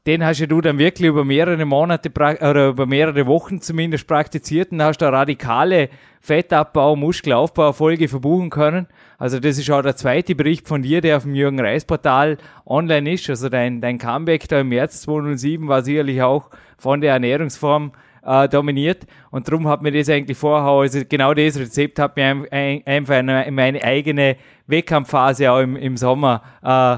den 0.08 0.26
hast 0.26 0.40
ja 0.40 0.48
du 0.48 0.62
dann 0.62 0.80
wirklich 0.80 1.10
über 1.10 1.26
mehrere 1.26 1.66
Monate 1.66 2.10
oder 2.10 2.70
über 2.70 2.86
mehrere 2.86 3.28
Wochen 3.28 3.60
zumindest 3.60 4.08
praktiziert 4.08 4.72
und 4.72 4.82
hast 4.82 5.00
da 5.00 5.10
radikale 5.10 5.90
Fettabbau, 6.22 6.96
Muskelaufbau 6.96 7.66
Erfolge 7.66 8.08
verbuchen 8.08 8.50
können. 8.50 8.88
Also 9.18 9.40
das 9.42 9.58
ist 9.58 9.70
auch 9.70 9.82
der 9.82 9.98
zweite 9.98 10.34
Bericht 10.34 10.66
von 10.66 10.82
dir, 10.82 11.02
der 11.02 11.18
auf 11.18 11.24
dem 11.24 11.36
Jürgen 11.36 11.60
Reis 11.60 11.84
Portal 11.84 12.38
online 12.66 13.14
ist. 13.14 13.30
Also 13.30 13.50
dein, 13.50 13.82
dein 13.82 13.98
Comeback 13.98 14.48
da 14.48 14.62
im 14.62 14.70
März 14.70 15.02
2007 15.02 15.68
war 15.68 15.82
sicherlich 15.82 16.22
auch 16.22 16.52
von 16.78 17.02
der 17.02 17.12
Ernährungsform 17.14 17.92
äh, 18.26 18.48
dominiert. 18.48 19.06
Und 19.30 19.50
darum 19.50 19.68
hat 19.68 19.82
mir 19.82 19.92
das 19.92 20.10
eigentlich 20.10 20.38
vorher, 20.38 20.70
also 20.70 21.02
genau 21.08 21.34
das 21.34 21.60
Rezept 21.60 22.00
hat 22.00 22.16
mir 22.16 22.46
ein, 22.50 22.82
einfach 22.86 23.20
in 23.20 23.56
meine 23.56 23.84
eigene 23.84 24.38
Wettkampfphase 24.68 25.52
auch 25.52 25.60
im, 25.60 25.76
im 25.76 25.98
Sommer 25.98 26.44
äh, 26.64 26.98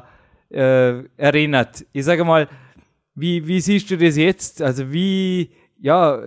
äh, 0.51 1.04
erinnert. 1.18 1.86
Ich 1.92 2.06
sage 2.06 2.24
mal, 2.24 2.48
wie, 3.19 3.47
wie 3.47 3.61
siehst 3.61 3.89
du 3.91 3.97
das 3.97 4.17
jetzt? 4.17 4.61
Also 4.61 4.91
wie, 4.91 5.51
ja, 5.79 6.21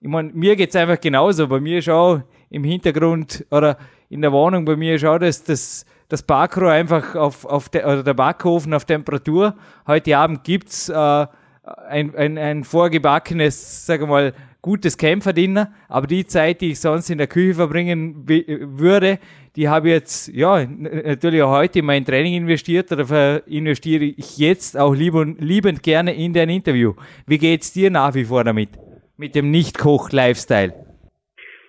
ich 0.00 0.08
meine, 0.08 0.32
mir 0.32 0.56
geht's 0.56 0.76
einfach 0.76 1.00
genauso. 1.00 1.48
Bei 1.48 1.60
mir 1.60 1.78
ist 1.78 1.88
auch 1.88 2.20
im 2.50 2.64
Hintergrund 2.64 3.44
oder 3.50 3.78
in 4.08 4.22
der 4.22 4.32
Wohnung 4.32 4.64
bei 4.64 4.76
mir 4.76 4.94
ist 4.94 5.04
auch 5.04 5.18
das, 5.18 5.44
das, 5.44 5.84
das 6.08 6.22
Backrohr 6.22 6.70
einfach 6.70 7.14
auf, 7.14 7.44
auf 7.44 7.68
der, 7.68 7.86
oder 7.86 8.02
der 8.02 8.14
Backofen 8.14 8.72
auf 8.72 8.84
Temperatur. 8.84 9.54
Heute 9.86 10.16
Abend 10.16 10.44
gibt's 10.44 10.88
äh, 10.88 10.94
ein, 10.94 12.14
ein, 12.16 12.38
ein 12.38 12.64
vorgebackenes, 12.64 13.86
sag 13.86 14.06
mal, 14.06 14.32
gutes 14.68 14.98
Kämpferdiener, 14.98 15.72
aber 15.88 16.06
die 16.06 16.26
Zeit, 16.26 16.60
die 16.60 16.72
ich 16.72 16.80
sonst 16.80 17.08
in 17.08 17.16
der 17.16 17.26
Küche 17.26 17.54
verbringen 17.54 18.26
würde, 18.26 19.18
die 19.56 19.66
habe 19.66 19.88
ich 19.88 19.94
jetzt, 19.94 20.28
ja, 20.28 20.62
natürlich 20.66 21.40
auch 21.42 21.56
heute 21.56 21.78
in 21.78 21.86
mein 21.86 22.04
Training 22.04 22.34
investiert 22.34 22.92
oder 22.92 23.42
investiere 23.46 24.04
ich 24.04 24.36
jetzt 24.36 24.76
auch 24.78 24.94
liebend, 24.94 25.40
liebend 25.40 25.82
gerne 25.82 26.14
in 26.14 26.34
dein 26.34 26.50
Interview. 26.50 26.92
Wie 27.26 27.38
geht's 27.38 27.72
dir 27.72 27.90
nach 27.90 28.14
wie 28.14 28.24
vor 28.24 28.44
damit? 28.44 28.68
Mit 29.16 29.34
dem 29.34 29.50
Nicht-Koch-Lifestyle? 29.50 30.74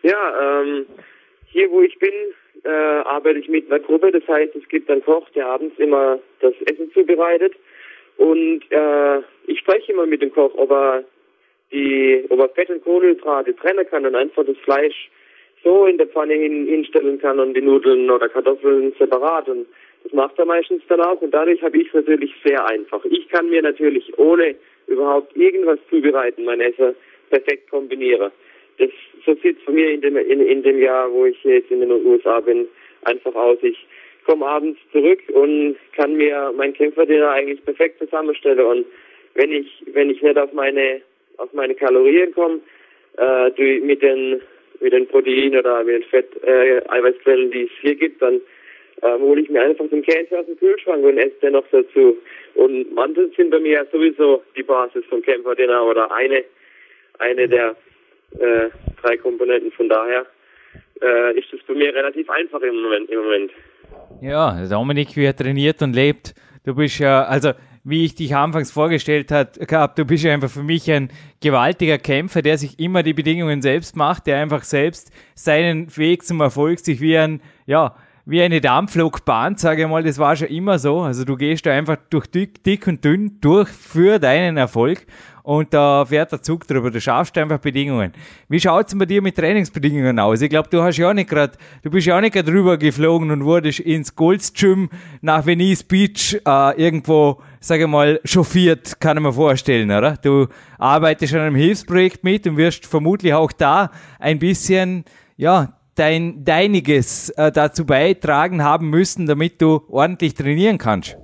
Ja, 0.03 0.21
ähm, 0.43 0.85
hier 1.45 1.71
wo 1.71 1.81
ich 1.81 1.97
bin, 1.99 2.11
äh, 2.65 2.69
arbeite 3.05 3.39
ich 3.39 3.47
mit 3.47 3.71
einer 3.71 3.79
Gruppe. 3.79 4.11
Das 4.11 4.27
heißt, 4.27 4.57
es 4.57 4.67
gibt 4.67 4.91
einen 4.91 5.05
Koch, 5.05 5.29
der 5.29 5.47
abends 5.47 5.79
immer 5.79 6.19
das 6.41 6.53
Essen 6.65 6.91
zubereitet. 6.93 7.53
Und 8.17 8.61
äh, 8.71 9.19
ich 9.47 9.59
spreche 9.59 9.93
immer 9.93 10.05
mit 10.05 10.21
dem 10.21 10.33
Koch, 10.33 10.53
ob 10.55 10.69
er 10.71 11.05
die, 11.71 12.25
ob 12.29 12.39
er 12.39 12.49
Fett 12.49 12.69
und 12.69 12.83
Kohlenhydrate 12.83 13.55
trennen 13.55 13.87
kann 13.89 14.05
und 14.05 14.15
einfach 14.15 14.45
das 14.45 14.57
Fleisch 14.57 15.09
so 15.63 15.85
in 15.85 15.97
der 15.97 16.07
Pfanne 16.07 16.33
hin, 16.33 16.65
hinstellen 16.67 17.19
kann 17.19 17.39
und 17.39 17.53
die 17.53 17.61
Nudeln 17.61 18.09
oder 18.09 18.29
Kartoffeln 18.29 18.93
separat. 18.97 19.49
Und 19.49 19.67
das 20.03 20.13
macht 20.13 20.39
er 20.39 20.45
meistens 20.45 20.81
dann 20.87 21.01
auch. 21.01 21.21
Und 21.21 21.33
dadurch 21.33 21.61
habe 21.61 21.77
ich 21.77 21.87
es 21.87 21.93
natürlich 21.93 22.33
sehr 22.43 22.65
einfach. 22.65 23.03
Ich 23.05 23.27
kann 23.29 23.49
mir 23.49 23.61
natürlich 23.61 24.17
ohne 24.17 24.55
überhaupt 24.87 25.35
irgendwas 25.35 25.79
zubereiten 25.89 26.45
mein 26.45 26.61
Essen 26.61 26.95
perfekt 27.29 27.69
kombinieren. 27.69 28.31
Das, 28.77 28.89
so 29.25 29.35
sieht 29.35 29.57
es 29.57 29.63
von 29.63 29.75
mir 29.75 29.91
in 29.91 30.01
dem, 30.01 30.15
in, 30.17 30.39
in 30.41 30.63
dem 30.63 30.79
Jahr, 30.79 31.11
wo 31.11 31.25
ich 31.25 31.43
jetzt 31.43 31.69
in 31.69 31.81
den 31.81 31.91
USA 31.91 32.39
bin, 32.39 32.67
einfach 33.03 33.35
aus. 33.35 33.57
Ich 33.61 33.85
komme 34.25 34.45
abends 34.45 34.79
zurück 34.91 35.19
und 35.33 35.75
kann 35.95 36.15
mir 36.15 36.53
mein 36.55 36.73
Kämpferdiener 36.73 37.31
eigentlich 37.31 37.63
perfekt 37.65 37.99
zusammenstellen. 37.99 38.65
Und 38.65 38.85
wenn 39.35 39.51
ich, 39.51 39.83
wenn 39.93 40.09
ich 40.09 40.21
nicht 40.21 40.37
auf 40.37 40.53
meine, 40.53 41.01
auf 41.39 41.53
meine 41.53 41.75
Kalorien 41.75 42.33
komme, 42.33 42.59
äh, 43.17 43.51
die, 43.51 43.79
mit 43.79 44.01
den, 44.01 44.41
mit 44.79 44.93
den 44.93 45.07
Protein 45.07 45.57
oder 45.57 45.83
mit 45.83 45.95
den 45.95 46.03
Fett, 46.03 46.29
äh, 46.43 46.81
Eiweißquellen, 46.87 47.51
die 47.51 47.63
es 47.63 47.71
hier 47.81 47.95
gibt, 47.95 48.21
dann 48.21 48.41
äh, 49.01 49.19
hole 49.19 49.41
ich 49.41 49.49
mir 49.49 49.61
einfach 49.61 49.87
den 49.89 50.01
Käse 50.01 50.39
aus 50.39 50.45
dem 50.45 50.57
Kühlschrank 50.57 51.03
und 51.03 51.17
esse 51.17 51.35
den 51.41 51.53
noch 51.53 51.65
dazu. 51.71 52.17
Und 52.55 52.93
Mandeln 52.93 53.31
sind 53.35 53.49
bei 53.51 53.59
mir 53.59 53.85
sowieso 53.91 54.43
die 54.55 54.63
Basis 54.63 55.05
vom 55.05 55.21
Kämpferdiener 55.21 55.83
oder 55.85 56.11
eine, 56.11 56.43
eine 57.19 57.47
der 57.47 57.75
äh, 58.39 58.69
drei 59.01 59.17
Komponenten. 59.17 59.71
Von 59.71 59.89
daher 59.89 60.25
äh, 61.01 61.39
ist 61.39 61.51
es 61.53 61.61
bei 61.63 61.73
mir 61.73 61.93
relativ 61.93 62.29
einfach 62.29 62.61
im 62.61 62.81
Moment. 62.81 63.09
Im 63.09 63.23
Moment. 63.23 63.51
Ja, 64.21 64.55
Dominik, 64.69 65.15
wie 65.15 65.25
er 65.25 65.35
trainiert 65.35 65.81
und 65.81 65.95
lebt. 65.95 66.33
Du 66.65 66.75
bist 66.75 66.99
ja, 66.99 67.23
also 67.23 67.51
wie 67.83 68.05
ich 68.05 68.15
dich 68.15 68.35
anfangs 68.35 68.71
vorgestellt 68.71 69.27
gehabt, 69.27 69.97
du 69.97 70.05
bist 70.05 70.23
ja 70.23 70.33
einfach 70.33 70.49
für 70.49 70.63
mich 70.63 70.91
ein 70.91 71.09
gewaltiger 71.41 71.97
Kämpfer, 71.97 72.41
der 72.41 72.57
sich 72.57 72.79
immer 72.79 73.03
die 73.03 73.13
Bedingungen 73.13 73.61
selbst 73.61 73.95
macht, 73.95 74.27
der 74.27 74.41
einfach 74.41 74.63
selbst 74.63 75.11
seinen 75.35 75.95
Weg 75.97 76.25
zum 76.25 76.41
Erfolg 76.41 76.79
sich 76.79 77.01
wie 77.01 77.17
ein, 77.17 77.41
ja, 77.65 77.95
wie 78.25 78.41
eine 78.43 78.61
Dampflokbahn, 78.61 79.55
sage 79.55 79.83
ich 79.83 79.87
mal, 79.87 80.03
das 80.03 80.19
war 80.19 80.35
schon 80.35 80.49
immer 80.49 80.77
so. 80.77 81.01
Also 81.01 81.25
du 81.25 81.35
gehst 81.35 81.65
da 81.65 81.71
einfach 81.71 81.97
durch 82.09 82.27
dick 82.27 82.85
und 82.85 83.03
dünn 83.03 83.39
durch 83.41 83.69
für 83.69 84.19
deinen 84.19 84.57
Erfolg 84.57 85.07
und 85.43 85.73
da 85.73 86.05
fährt 86.05 86.31
der 86.31 86.41
Zug 86.41 86.67
drüber. 86.67 86.91
Du 86.91 86.99
schaffst 86.99 87.37
einfach 87.37 87.59
Bedingungen. 87.59 88.13
Wie 88.47 88.59
schaut's 88.59 88.97
bei 88.97 89.05
dir 89.05 89.21
mit 89.21 89.35
Trainingsbedingungen 89.35 90.19
aus? 90.19 90.41
Ich 90.41 90.49
glaube, 90.49 90.69
du 90.69 90.81
hast 90.81 90.97
ja 90.97 91.13
nicht 91.13 91.29
gerade, 91.29 91.53
du 91.83 91.89
bist 91.89 92.07
ja 92.07 92.17
auch 92.17 92.21
nicht 92.21 92.33
gerade 92.33 92.51
drüber 92.51 92.77
geflogen 92.77 93.31
und 93.31 93.43
wurdest 93.45 93.79
ins 93.79 94.15
Gold's 94.15 94.53
Gym 94.53 94.89
nach 95.21 95.45
Venice 95.45 95.83
Beach 95.83 96.39
äh, 96.45 96.81
irgendwo, 96.81 97.41
sage 97.59 97.83
ich 97.83 97.89
mal, 97.89 98.19
chauffiert, 98.25 98.99
kann 98.99 99.17
ich 99.17 99.23
mir 99.23 99.33
vorstellen, 99.33 99.89
oder? 99.91 100.17
Du 100.17 100.47
arbeitest 100.77 101.33
an 101.33 101.41
einem 101.41 101.55
Hilfsprojekt 101.55 102.23
mit 102.23 102.47
und 102.47 102.57
wirst 102.57 102.85
vermutlich 102.85 103.33
auch 103.33 103.51
da 103.51 103.91
ein 104.19 104.39
bisschen, 104.39 105.05
ja, 105.37 105.73
dein, 105.95 106.45
deiniges 106.45 107.29
äh, 107.31 107.51
dazu 107.51 107.85
beitragen 107.85 108.63
haben 108.63 108.89
müssen, 108.89 109.25
damit 109.25 109.61
du 109.61 109.81
ordentlich 109.89 110.33
trainieren 110.33 110.77
kannst. 110.77 111.17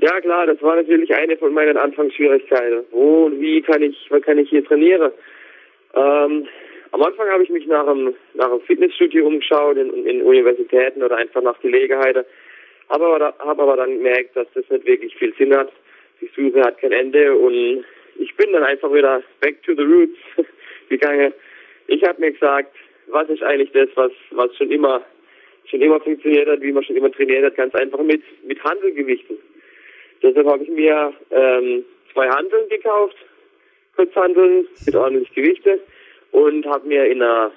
Ja 0.00 0.18
klar, 0.20 0.46
das 0.46 0.62
war 0.62 0.76
natürlich 0.76 1.14
eine 1.14 1.36
von 1.36 1.52
meinen 1.52 1.76
Anfangsschwierigkeiten. 1.76 2.84
Wo 2.90 3.26
und 3.26 3.38
wie 3.38 3.60
kann 3.60 3.82
ich, 3.82 4.08
kann 4.24 4.38
ich 4.38 4.48
hier 4.48 4.64
trainieren? 4.64 5.12
Ähm, 5.94 6.48
am 6.92 7.02
Anfang 7.02 7.28
habe 7.28 7.42
ich 7.42 7.50
mich 7.50 7.66
nach 7.66 7.86
einem, 7.86 8.14
nach 8.32 8.50
einem 8.50 8.62
Fitnessstudio 8.62 9.26
umgeschaut 9.26 9.76
in, 9.76 10.06
in 10.06 10.22
Universitäten 10.22 11.02
oder 11.02 11.16
einfach 11.18 11.42
nach 11.42 11.60
Gelegenheiten. 11.60 12.24
Habe 12.88 13.04
aber, 13.04 13.34
hab 13.38 13.60
aber 13.60 13.76
dann 13.76 13.98
gemerkt, 13.98 14.34
dass 14.36 14.46
das 14.54 14.68
nicht 14.70 14.86
wirklich 14.86 15.14
viel 15.16 15.34
Sinn 15.34 15.54
hat. 15.54 15.70
Die 16.22 16.30
Suche 16.34 16.62
hat 16.62 16.78
kein 16.78 16.92
Ende 16.92 17.36
und 17.36 17.84
ich 18.16 18.34
bin 18.36 18.52
dann 18.52 18.64
einfach 18.64 18.92
wieder 18.92 19.22
back 19.40 19.62
to 19.64 19.74
the 19.74 19.82
roots 19.82 20.18
gegangen. 20.88 21.34
Ich 21.88 22.02
habe 22.04 22.20
mir 22.20 22.32
gesagt, 22.32 22.74
was 23.08 23.28
ist 23.28 23.42
eigentlich 23.42 23.72
das, 23.72 23.88
was, 23.96 24.12
was 24.30 24.56
schon 24.56 24.70
immer, 24.70 25.02
schon 25.66 25.82
immer 25.82 26.00
funktioniert 26.00 26.48
hat, 26.48 26.62
wie 26.62 26.72
man 26.72 26.84
schon 26.84 26.96
immer 26.96 27.12
trainiert 27.12 27.44
hat, 27.44 27.56
ganz 27.56 27.74
einfach 27.74 28.00
mit, 28.00 28.22
mit 28.44 28.62
Handelgewichten. 28.64 29.36
Deshalb 30.22 30.46
habe 30.46 30.62
ich 30.62 30.70
mir 30.70 31.12
ähm, 31.30 31.84
zwei 32.12 32.28
Handeln 32.28 32.68
gekauft, 32.68 33.16
Kurzhandeln 33.96 34.66
mit 34.84 34.94
ordentlich 34.94 35.32
Gewichte 35.34 35.80
und 36.32 36.66
habe 36.66 36.86
mir 36.86 37.06
in 37.06 37.22
einer, 37.22 37.50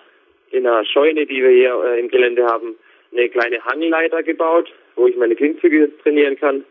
in 0.51 0.65
einer 0.65 0.85
Scheune, 0.85 1.25
die 1.25 1.41
wir 1.41 1.49
hier 1.49 1.83
äh, 1.83 1.99
im 1.99 2.09
Gelände 2.09 2.45
haben, 2.45 2.75
eine 3.11 3.29
kleine 3.29 3.63
Hangleiter 3.63 4.23
gebaut, 4.23 4.71
wo 4.95 5.07
ich 5.07 5.15
meine 5.17 5.35
Klimmzüge 5.35 5.91
trainieren 6.03 6.37
kann 6.37 6.63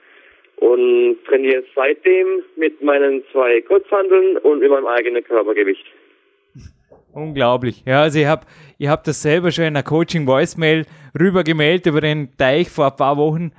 und 0.56 1.16
trainiere 1.26 1.64
seitdem 1.74 2.42
mit 2.56 2.82
meinen 2.82 3.22
zwei 3.32 3.60
Kurzhandeln 3.62 4.38
und 4.38 4.60
mit 4.60 4.70
meinem 4.70 4.86
eigenen 4.86 5.24
Körpergewicht. 5.24 5.84
Unglaublich. 7.12 7.82
Ja, 7.86 8.02
also 8.02 8.18
ich 8.18 8.26
habe 8.26 8.46
ich 8.78 8.88
hab 8.88 9.04
das 9.04 9.20
selber 9.20 9.50
schon 9.50 9.64
in 9.64 9.76
einer 9.76 9.82
Coaching-Voicemail 9.82 10.86
rübergemeldet 11.18 11.86
über 11.86 12.00
den 12.00 12.30
Teich 12.38 12.70
vor 12.70 12.86
ein 12.86 12.96
paar 12.96 13.18
Wochen 13.18 13.52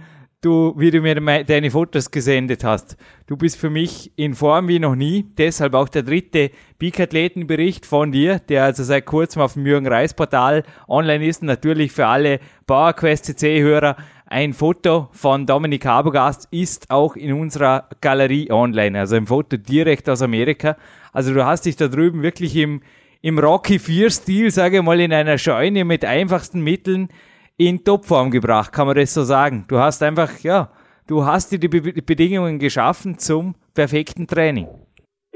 du, 0.43 0.73
wie 0.77 0.91
du 0.91 1.01
mir 1.01 1.15
deine 1.43 1.71
Fotos 1.71 2.11
gesendet 2.11 2.63
hast. 2.63 2.97
Du 3.27 3.37
bist 3.37 3.57
für 3.57 3.69
mich 3.69 4.11
in 4.15 4.33
Form 4.33 4.67
wie 4.67 4.79
noch 4.79 4.95
nie. 4.95 5.25
Deshalb 5.37 5.73
auch 5.73 5.89
der 5.89 6.03
dritte 6.03 6.51
Peak-Athletenbericht 6.79 7.85
von 7.85 8.11
dir, 8.11 8.39
der 8.39 8.65
also 8.65 8.83
seit 8.83 9.05
kurzem 9.05 9.41
auf 9.41 9.53
dem 9.53 9.65
Jürgen 9.65 9.87
Reis 9.87 10.13
Portal 10.13 10.63
online 10.87 11.25
ist. 11.25 11.43
Natürlich 11.43 11.91
für 11.91 12.07
alle 12.07 12.39
PowerQuest 12.67 13.25
CC-Hörer 13.25 13.95
ein 14.25 14.53
Foto 14.53 15.09
von 15.11 15.45
Dominik 15.45 15.85
Habogast 15.85 16.47
ist 16.49 16.89
auch 16.89 17.15
in 17.15 17.33
unserer 17.33 17.87
Galerie 18.01 18.49
online. 18.51 18.99
Also 18.99 19.15
ein 19.15 19.27
Foto 19.27 19.57
direkt 19.57 20.09
aus 20.09 20.23
Amerika. 20.23 20.75
Also 21.11 21.35
du 21.35 21.45
hast 21.45 21.65
dich 21.65 21.75
da 21.75 21.87
drüben 21.87 22.23
wirklich 22.23 22.55
im, 22.55 22.81
im 23.21 23.37
Rocky 23.37 23.77
4 23.77 24.09
Stil, 24.09 24.49
sage 24.49 24.77
ich 24.77 24.83
mal, 24.83 24.99
in 24.99 25.13
einer 25.13 25.37
Scheune 25.37 25.85
mit 25.85 26.03
einfachsten 26.03 26.61
Mitteln 26.61 27.09
in 27.57 27.83
Topform 27.83 28.31
gebracht, 28.31 28.71
kann 28.71 28.87
man 28.87 28.95
das 28.95 29.13
so 29.13 29.23
sagen. 29.23 29.65
Du 29.67 29.77
hast 29.77 30.01
einfach, 30.03 30.39
ja, 30.39 30.71
du 31.07 31.25
hast 31.25 31.51
dir 31.51 31.59
die 31.59 31.67
Be 31.67 31.81
Bedingungen 31.81 32.59
geschaffen 32.59 33.17
zum 33.17 33.55
perfekten 33.73 34.27
Training. 34.27 34.67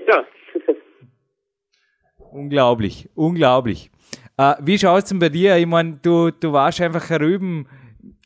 Ja. 0.08 0.24
unglaublich, 2.32 3.10
unglaublich. 3.16 3.92
Äh, 4.38 4.56
wie 4.62 4.78
schaut 4.78 5.04
es 5.04 5.10
denn 5.10 5.20
bei 5.20 5.30
dir? 5.30 5.58
Ich 5.58 5.66
meine, 5.66 6.00
du, 6.02 6.32
du 6.32 6.54
warst 6.54 6.82
einfach 6.82 7.10
herüben, 7.10 7.68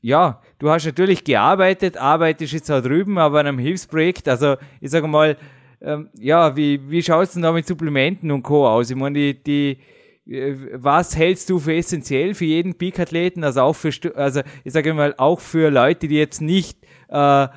ja, 0.01 0.41
du 0.57 0.69
hast 0.69 0.86
natürlich 0.86 1.24
gearbeitet, 1.24 1.95
arbeitest 1.95 2.53
jetzt 2.53 2.71
auch 2.71 2.81
drüben, 2.81 3.17
aber 3.17 3.41
an 3.41 3.48
einem 3.48 3.60
Hilfsprojekt, 3.60 4.27
also 4.27 4.55
ich 4.79 4.89
sage 4.89 5.07
mal, 5.07 5.38
ähm, 5.79 6.10
ja, 6.17 6.55
wie, 6.55 6.89
wie 6.89 7.01
schaut 7.01 7.24
es 7.24 7.33
denn 7.33 7.43
da 7.43 7.51
mit 7.51 7.67
Supplementen 7.67 8.31
und 8.31 8.43
Co. 8.43 8.67
aus? 8.67 8.89
Ich 8.89 8.95
meine, 8.95 9.17
die, 9.17 9.43
die, 9.43 9.77
was 10.25 11.18
hältst 11.18 11.50
du 11.50 11.60
für 11.60 11.74
essentiell 11.74 12.34
für 12.34 12.46
jeden 12.46 12.78
Peak-Athleten, 12.78 13.44
also 13.44 13.62
auch 13.62 13.75
für, 13.75 13.92
also 14.16 14.42
ich 14.63 14.72
sage 14.72 14.94
mal, 14.94 15.16
auch 15.18 15.40
für 15.40 15.70
Leute, 15.70 16.08
die 16.08 16.18
jetzt 16.18 16.42
nicht 16.42 16.78
äh, 17.10 17.48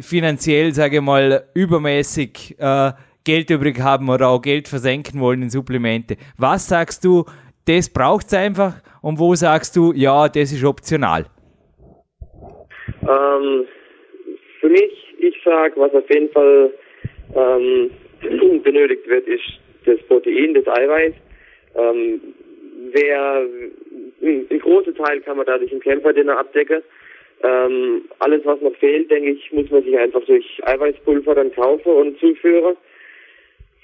finanziell, 0.00 0.72
sage 0.72 0.96
ich 0.96 1.02
mal, 1.02 1.44
übermäßig 1.54 2.56
äh, 2.58 2.92
Geld 3.24 3.50
übrig 3.50 3.80
haben 3.80 4.08
oder 4.08 4.28
auch 4.28 4.40
Geld 4.40 4.68
versenken 4.68 5.20
wollen 5.20 5.42
in 5.42 5.50
Supplemente. 5.50 6.16
Was 6.38 6.68
sagst 6.68 7.04
du, 7.04 7.24
das 7.66 7.92
braucht 7.92 8.26
es 8.26 8.34
einfach 8.34 8.74
und 9.02 9.18
wo 9.18 9.34
sagst 9.34 9.76
du, 9.76 9.92
ja, 9.92 10.28
das 10.28 10.52
ist 10.52 10.64
optional? 10.64 11.26
Ähm, 13.02 13.64
für 14.60 14.68
mich, 14.68 15.14
ich 15.18 15.34
sage, 15.44 15.74
was 15.76 15.92
auf 15.94 16.08
jeden 16.10 16.30
Fall 16.30 16.70
ähm, 17.34 17.90
benötigt 18.62 19.08
wird, 19.08 19.26
ist 19.26 19.58
das 19.86 19.98
Protein, 20.06 20.54
das 20.54 20.66
Eiweiß. 20.68 21.14
Ähm, 21.76 22.20
wer, 22.92 23.46
ein 24.22 24.58
großer 24.60 24.94
Teil 24.94 25.20
kann 25.20 25.36
man 25.36 25.46
dadurch 25.46 25.72
im 25.72 25.80
Kämpferdinner 25.80 26.38
abdecken. 26.38 26.82
Ähm, 27.42 28.02
alles, 28.20 28.44
was 28.44 28.60
noch 28.60 28.74
fehlt, 28.76 29.10
denke 29.10 29.32
ich, 29.32 29.52
muss 29.52 29.70
man 29.70 29.82
sich 29.82 29.98
einfach 29.98 30.24
durch 30.24 30.60
Eiweißpulver 30.64 31.34
dann 31.34 31.52
kaufen 31.52 31.92
und 31.92 32.18
zuführen. 32.18 32.76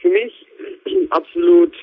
Für 0.01 0.09
mich 0.09 0.47
absolut 1.11 1.75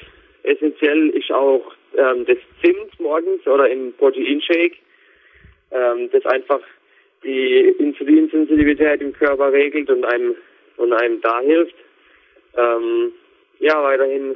essentiell 0.43 1.09
ist 1.09 1.31
auch 1.31 1.73
ähm, 1.97 2.25
das 2.25 2.37
Zimt 2.63 2.99
morgens 2.99 3.45
oder 3.45 3.69
im 3.69 3.93
Proteinshake, 3.93 4.77
ähm, 5.71 6.09
das 6.11 6.25
einfach 6.25 6.61
die 7.23 7.75
Insulinsensitivität 7.79 9.01
im 9.01 9.13
Körper 9.13 9.51
regelt 9.51 9.89
und 9.89 10.05
einem 10.05 10.35
und 10.77 10.93
einem 10.93 11.21
da 11.21 11.41
hilft. 11.41 11.75
Ähm, 12.55 13.11
ja, 13.59 13.83
weiterhin 13.83 14.35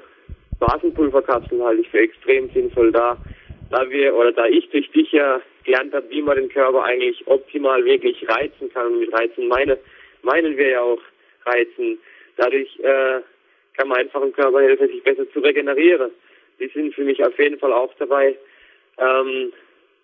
Basenpulverkapseln 0.61 1.61
halte 1.61 1.81
ich 1.81 1.89
für 1.89 1.99
extrem 1.99 2.49
sinnvoll 2.51 2.91
da, 2.91 3.17
da 3.71 3.89
wir 3.89 4.15
oder 4.15 4.31
da 4.31 4.45
ich 4.45 4.69
durch 4.69 4.89
dich 4.91 5.11
ja 5.11 5.41
gelernt 5.63 5.93
habe, 5.93 6.09
wie 6.09 6.21
man 6.21 6.37
den 6.37 6.49
Körper 6.49 6.83
eigentlich 6.83 7.25
optimal 7.25 7.83
wirklich 7.83 8.27
reizen 8.29 8.71
kann. 8.71 8.87
Und 8.87 8.99
mit 8.99 9.11
Reizen 9.11 9.47
meine, 9.47 9.77
meinen 10.21 10.55
wir 10.55 10.69
ja 10.69 10.81
auch 10.81 11.01
Reizen. 11.45 11.97
Dadurch 12.37 12.79
äh, 12.79 13.21
kann 13.75 13.87
man 13.87 13.99
einfach 13.99 14.21
dem 14.21 14.33
Körper 14.33 14.61
helfen, 14.61 14.87
sich 14.87 15.03
besser 15.03 15.29
zu 15.31 15.39
regenerieren. 15.39 16.11
Die 16.59 16.67
sind 16.67 16.93
für 16.93 17.03
mich 17.03 17.23
auf 17.23 17.37
jeden 17.39 17.57
Fall 17.57 17.73
auch 17.73 17.93
dabei. 17.97 18.37
Ähm, 18.99 19.51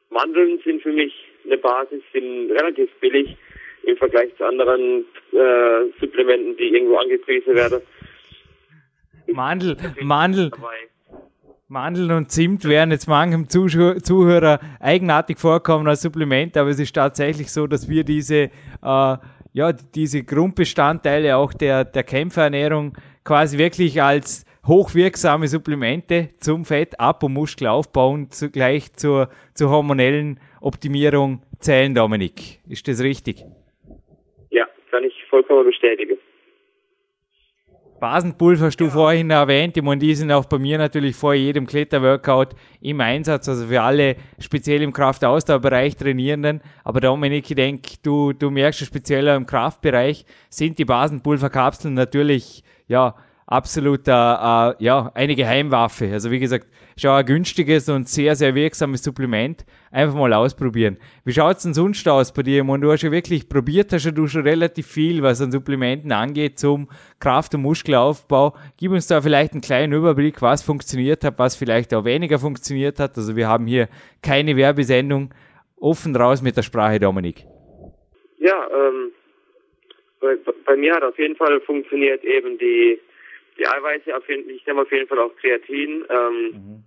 Mandeln 0.10 0.60
sind 0.64 0.82
für 0.82 0.92
mich 0.92 1.14
eine 1.46 1.58
Basis, 1.58 2.02
sind 2.14 2.52
relativ 2.52 2.90
billig 3.00 3.36
im 3.84 3.96
Vergleich 3.98 4.36
zu 4.38 4.46
anderen 4.46 5.06
äh, 5.34 5.86
Supplementen, 6.00 6.58
die 6.58 6.74
irgendwo 6.74 6.96
angepriesen 6.96 7.54
werden. 7.54 7.82
Mandel, 9.34 9.78
Mandel, 10.02 10.52
Mandeln 11.68 12.12
und 12.12 12.32
Zimt 12.32 12.64
werden 12.64 12.92
jetzt 12.92 13.08
manchem 13.08 13.50
Zuhörer 13.50 14.60
eigenartig 14.80 15.38
vorkommen 15.38 15.88
als 15.88 16.02
Supplement, 16.02 16.56
aber 16.56 16.70
es 16.70 16.80
ist 16.80 16.96
tatsächlich 16.96 17.52
so, 17.52 17.68
dass 17.68 17.90
wir 17.90 18.04
diese, 18.06 18.36
äh, 18.36 18.50
ja, 19.54 19.74
diese 19.74 20.24
Grundbestandteile 20.24 21.36
auch 21.36 21.54
der, 21.54 21.84
der 21.84 22.04
Kämpferernährung 22.04 22.98
quasi 23.26 23.58
wirklich 23.58 24.02
als 24.02 24.46
hochwirksame 24.66 25.48
Supplemente 25.48 26.30
zum 26.40 26.64
Fettab- 26.64 27.24
und 27.24 27.34
Muskelaufbau 27.34 28.12
und 28.12 28.34
zugleich 28.34 28.94
zur, 28.94 29.30
zur 29.54 29.70
hormonellen 29.70 30.40
Optimierung 30.62 31.42
zählen, 31.60 31.94
Dominik. 31.94 32.60
Ist 32.70 32.88
das 32.88 33.02
richtig? 33.02 33.44
Ja, 34.52 34.68
kann 34.92 35.04
ich 35.04 35.14
vollkommen 35.30 35.66
bestätigen. 35.66 36.18
Basenpulver 38.00 38.68
hast 38.68 38.78
du 38.78 38.86
ja. 38.86 38.92
vorhin 38.92 39.30
erwähnt, 39.30 39.76
ich 39.76 39.84
meine, 39.84 40.00
die 40.00 40.14
sind 40.16 40.32
auch 40.32 40.46
bei 40.46 40.60
mir 40.60 40.78
natürlich 40.78 41.16
vor 41.16 41.34
jedem 41.34 41.66
Kletterworkout 41.66 42.50
im 42.82 43.02
Einsatz, 43.02 43.50
also 43.50 43.68
für 43.68 43.82
alle 43.82 44.16
speziell 44.40 44.82
im 44.82 44.94
Kraftausdauerbereich 44.94 45.96
Trainierenden. 45.96 46.62
Aber 46.84 47.02
Dominik, 47.02 47.50
ich 47.50 47.56
denke, 47.56 47.96
du, 48.04 48.34
du 48.34 48.50
merkst 48.50 48.86
speziell 48.86 49.28
im 49.28 49.46
Kraftbereich 49.46 50.26
sind 50.50 50.80
die 50.80 50.86
Basenpulverkapseln 50.86 51.94
natürlich, 51.94 52.64
ja, 52.88 53.16
absolut 53.48 54.08
äh, 54.08 54.12
äh, 54.12 54.74
ja, 54.80 55.12
eine 55.16 55.36
Geheimwaffe. 55.36 56.12
Also 56.12 56.30
wie 56.30 56.40
gesagt, 56.40 56.68
schon 56.98 57.12
ein 57.12 57.26
günstiges 57.26 57.88
und 57.90 58.08
sehr, 58.08 58.36
sehr 58.36 58.54
wirksames 58.54 59.04
Supplement. 59.04 59.66
Einfach 59.90 60.16
mal 60.16 60.34
ausprobieren. 60.34 60.98
Wie 61.24 61.32
schaut's 61.32 61.64
denn 61.64 61.74
sonst 61.74 62.08
aus 62.08 62.34
bei 62.34 62.44
dir? 62.44 62.68
Und 62.68 62.82
du 62.82 62.92
hast 62.92 63.04
ja 63.04 63.12
wirklich 63.12 63.48
probiert, 63.48 63.94
hast 63.94 64.06
du 64.06 64.28
schon 64.28 64.42
relativ 64.42 64.88
viel, 64.88 65.24
was 65.24 65.42
an 65.42 65.52
Supplementen 65.52 66.12
angeht 66.12 66.60
zum 66.60 66.90
Kraft- 67.20 67.56
und 67.56 67.62
Muskelaufbau. 67.62 68.54
Gib 68.78 68.92
uns 68.92 69.08
da 69.08 69.22
vielleicht 69.22 69.54
einen 69.54 69.62
kleinen 69.62 69.94
Überblick, 69.94 70.42
was 70.42 70.62
funktioniert 70.62 71.24
hat, 71.24 71.40
was 71.40 71.56
vielleicht 71.56 71.94
auch 71.94 72.04
weniger 72.04 72.40
funktioniert 72.40 73.00
hat. 73.00 73.18
Also 73.18 73.36
wir 73.38 73.48
haben 73.48 73.66
hier 73.66 73.88
keine 74.22 74.58
Werbesendung. 74.58 75.34
Offen 75.80 76.16
raus 76.16 76.42
mit 76.42 76.58
der 76.58 76.64
Sprache, 76.64 77.00
Dominik. 77.00 77.46
Ja, 78.40 78.68
ähm, 78.74 79.12
bei, 80.20 80.36
bei 80.66 80.76
mir 80.76 80.96
hat 80.96 81.04
auf 81.04 81.18
jeden 81.18 81.36
Fall 81.36 81.62
funktioniert 81.62 82.24
eben 82.24 82.58
die 82.58 83.00
die 83.58 83.68
Eiweiße 83.68 84.16
auf 84.16 84.28
jeden, 84.30 84.50
ich 84.50 84.66
nehme 84.66 84.82
auf 84.82 84.92
jeden 84.92 85.08
Fall 85.08 85.20
auch 85.20 85.36
Kreatin, 85.38 86.06
ähm, 86.10 86.44
mhm. 86.52 86.84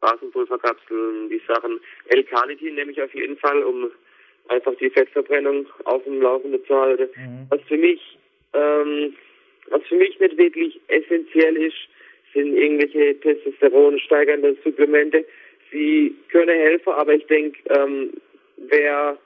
Basenpulverkapseln, 0.00 1.30
die 1.30 1.40
Sachen. 1.46 1.80
L-Carnitin 2.08 2.74
nehme 2.74 2.92
ich 2.92 3.00
auf 3.00 3.14
jeden 3.14 3.36
Fall, 3.38 3.62
um 3.62 3.90
einfach 4.48 4.74
die 4.76 4.90
Fettverbrennung 4.90 5.66
auf 5.84 6.04
dem 6.04 6.20
Laufenden 6.20 6.64
zu 6.66 6.74
halten. 6.74 7.08
Mhm. 7.16 7.46
Was 7.48 7.60
für 7.62 7.78
mich, 7.78 8.18
ähm, 8.52 9.14
was 9.68 9.82
für 9.84 9.96
mich 9.96 10.18
nicht 10.20 10.36
wirklich 10.36 10.80
essentiell 10.88 11.56
ist, 11.56 11.76
sind 12.34 12.54
irgendwelche 12.54 13.18
Testosteron 13.20 13.98
steigernde 14.00 14.56
Supplemente. 14.62 15.24
Sie 15.70 16.14
können 16.28 16.58
helfen, 16.58 16.92
aber 16.92 17.14
ich 17.14 17.26
denke, 17.26 17.58
ähm, 17.70 18.10
wer 18.56 19.16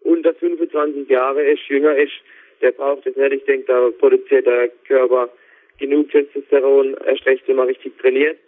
unter 0.00 0.34
25 0.34 1.08
Jahre 1.08 1.42
ist, 1.42 1.62
jünger 1.68 1.96
ist, 1.96 2.12
der 2.60 2.72
braucht 2.72 3.06
es 3.06 3.16
nicht. 3.16 3.32
Ich 3.32 3.44
denke, 3.44 3.66
da 3.66 3.90
produziert 3.98 4.46
der 4.46 4.68
Körper 4.86 5.30
genug 5.78 6.10
Testosteron 6.10 6.94
recht, 6.94 7.46
wenn 7.46 7.56
man 7.56 7.68
richtig 7.68 7.96
trainiert. 7.98 8.38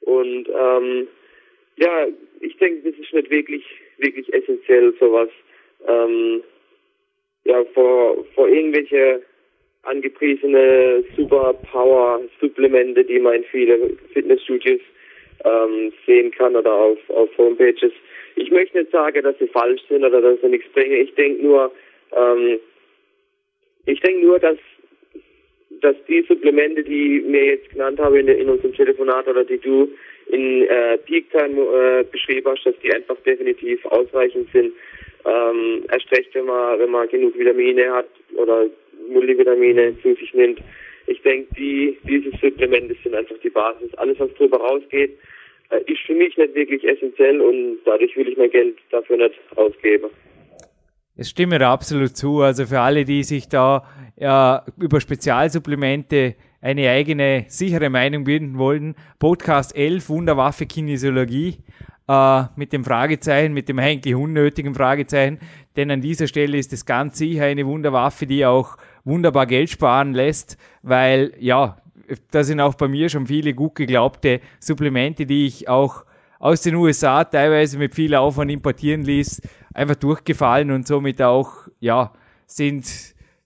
Und 0.00 0.48
ähm, 0.48 1.08
ja, 1.76 2.06
ich 2.40 2.56
denke, 2.58 2.90
das 2.90 2.98
ist 2.98 3.12
nicht 3.12 3.30
wirklich, 3.30 3.64
wirklich 3.98 4.32
essentiell, 4.32 4.94
sowas. 4.98 5.28
Ähm, 5.86 6.42
ja, 7.44 7.64
vor, 7.74 8.24
vor 8.34 8.48
irgendwelche 8.48 9.22
angepriesene 9.82 11.04
Superpower-Supplemente, 11.16 13.04
die 13.04 13.18
man 13.18 13.34
in 13.36 13.44
viele 13.44 13.96
Fitnessstudios 14.12 14.80
ähm, 15.44 15.92
sehen 16.06 16.30
kann 16.32 16.56
oder 16.56 16.72
auf, 16.72 16.98
auf 17.10 17.30
Homepages. 17.38 17.92
Ich 18.34 18.50
möchte 18.50 18.78
nicht 18.78 18.90
sagen, 18.90 19.22
dass 19.22 19.38
sie 19.38 19.46
falsch 19.46 19.80
sind 19.88 20.04
oder 20.04 20.20
dass 20.20 20.40
sie 20.40 20.48
nichts 20.48 20.68
bringen. 20.72 21.00
Ich 21.00 21.14
denke 21.14 21.42
nur, 21.42 21.72
ähm, 22.14 22.58
ich 23.86 24.00
denke 24.00 24.26
nur, 24.26 24.38
dass 24.38 24.58
dass 25.80 25.96
die 26.08 26.24
Supplemente, 26.28 26.82
die 26.82 27.20
mir 27.26 27.44
jetzt 27.44 27.70
genannt 27.70 27.98
habe 27.98 28.20
in, 28.20 28.28
in 28.28 28.48
unserem 28.48 28.74
Telefonat 28.74 29.26
oder 29.28 29.44
die 29.44 29.58
du 29.58 29.90
in 30.26 30.62
äh, 30.62 30.98
Peak 30.98 31.30
Time 31.30 31.60
äh, 31.60 32.04
beschrieben 32.04 32.50
hast, 32.50 32.64
dass 32.66 32.74
die 32.82 32.92
einfach 32.92 33.16
definitiv 33.24 33.84
ausreichend 33.86 34.48
sind. 34.52 34.72
Ähm, 35.24 35.84
erst 35.90 36.10
recht, 36.12 36.34
wenn 36.34 36.46
man, 36.46 36.78
wenn 36.78 36.90
man 36.90 37.08
genug 37.08 37.38
Vitamine 37.38 37.90
hat 37.92 38.08
oder 38.34 38.66
Multivitamine 39.08 39.94
zu 40.02 40.14
sich 40.14 40.32
nimmt. 40.34 40.60
Ich 41.06 41.20
denke, 41.22 41.54
die, 41.56 41.98
diese 42.08 42.30
Supplemente 42.40 42.96
sind 43.02 43.14
einfach 43.14 43.36
die 43.42 43.50
Basis. 43.50 43.94
Alles, 43.94 44.18
was 44.18 44.32
drüber 44.34 44.58
rausgeht, 44.58 45.16
äh, 45.70 45.80
ist 45.86 46.00
für 46.06 46.14
mich 46.14 46.36
nicht 46.36 46.54
wirklich 46.54 46.84
essentiell 46.84 47.40
und 47.40 47.78
dadurch 47.84 48.16
will 48.16 48.28
ich 48.28 48.36
mein 48.36 48.50
Geld 48.50 48.76
dafür 48.90 49.16
nicht 49.16 49.34
ausgeben. 49.56 50.10
Es 51.16 51.30
stimme 51.30 51.58
da 51.58 51.72
absolut 51.72 52.16
zu. 52.16 52.42
Also 52.42 52.66
für 52.66 52.80
alle, 52.80 53.04
die 53.04 53.22
sich 53.22 53.48
da 53.48 53.84
ja, 54.16 54.64
über 54.76 55.00
Spezialsupplemente 55.00 56.36
eine 56.60 56.90
eigene 56.90 57.44
sichere 57.48 57.90
Meinung 57.90 58.24
bilden 58.24 58.58
wollen, 58.58 58.94
Podcast 59.18 59.74
11, 59.76 60.08
Wunderwaffe 60.08 60.66
Kinesiologie, 60.66 61.58
äh, 62.08 62.44
mit 62.56 62.72
dem 62.72 62.84
Fragezeichen, 62.84 63.54
mit 63.54 63.68
dem 63.68 63.78
eigentlich 63.78 64.14
unnötigen 64.14 64.74
Fragezeichen, 64.74 65.38
denn 65.76 65.90
an 65.90 66.00
dieser 66.00 66.26
Stelle 66.26 66.56
ist 66.56 66.72
es 66.72 66.86
ganz 66.86 67.18
sicher 67.18 67.44
eine 67.44 67.66
Wunderwaffe, 67.66 68.26
die 68.26 68.46
auch 68.46 68.76
wunderbar 69.04 69.46
Geld 69.46 69.70
sparen 69.70 70.14
lässt, 70.14 70.56
weil 70.82 71.32
ja, 71.38 71.76
da 72.30 72.44
sind 72.44 72.60
auch 72.60 72.74
bei 72.74 72.88
mir 72.88 73.08
schon 73.08 73.26
viele 73.26 73.54
gut 73.54 73.74
geglaubte 73.74 74.40
Supplemente, 74.60 75.26
die 75.26 75.46
ich 75.46 75.68
auch 75.68 76.05
aus 76.38 76.62
den 76.62 76.74
USA 76.74 77.24
teilweise 77.24 77.78
mit 77.78 77.94
viel 77.94 78.14
Aufwand 78.14 78.50
importieren 78.50 79.02
ließ, 79.02 79.42
einfach 79.74 79.96
durchgefallen 79.96 80.70
und 80.70 80.86
somit 80.86 81.20
auch, 81.22 81.68
ja, 81.80 82.12
sind, 82.46 82.86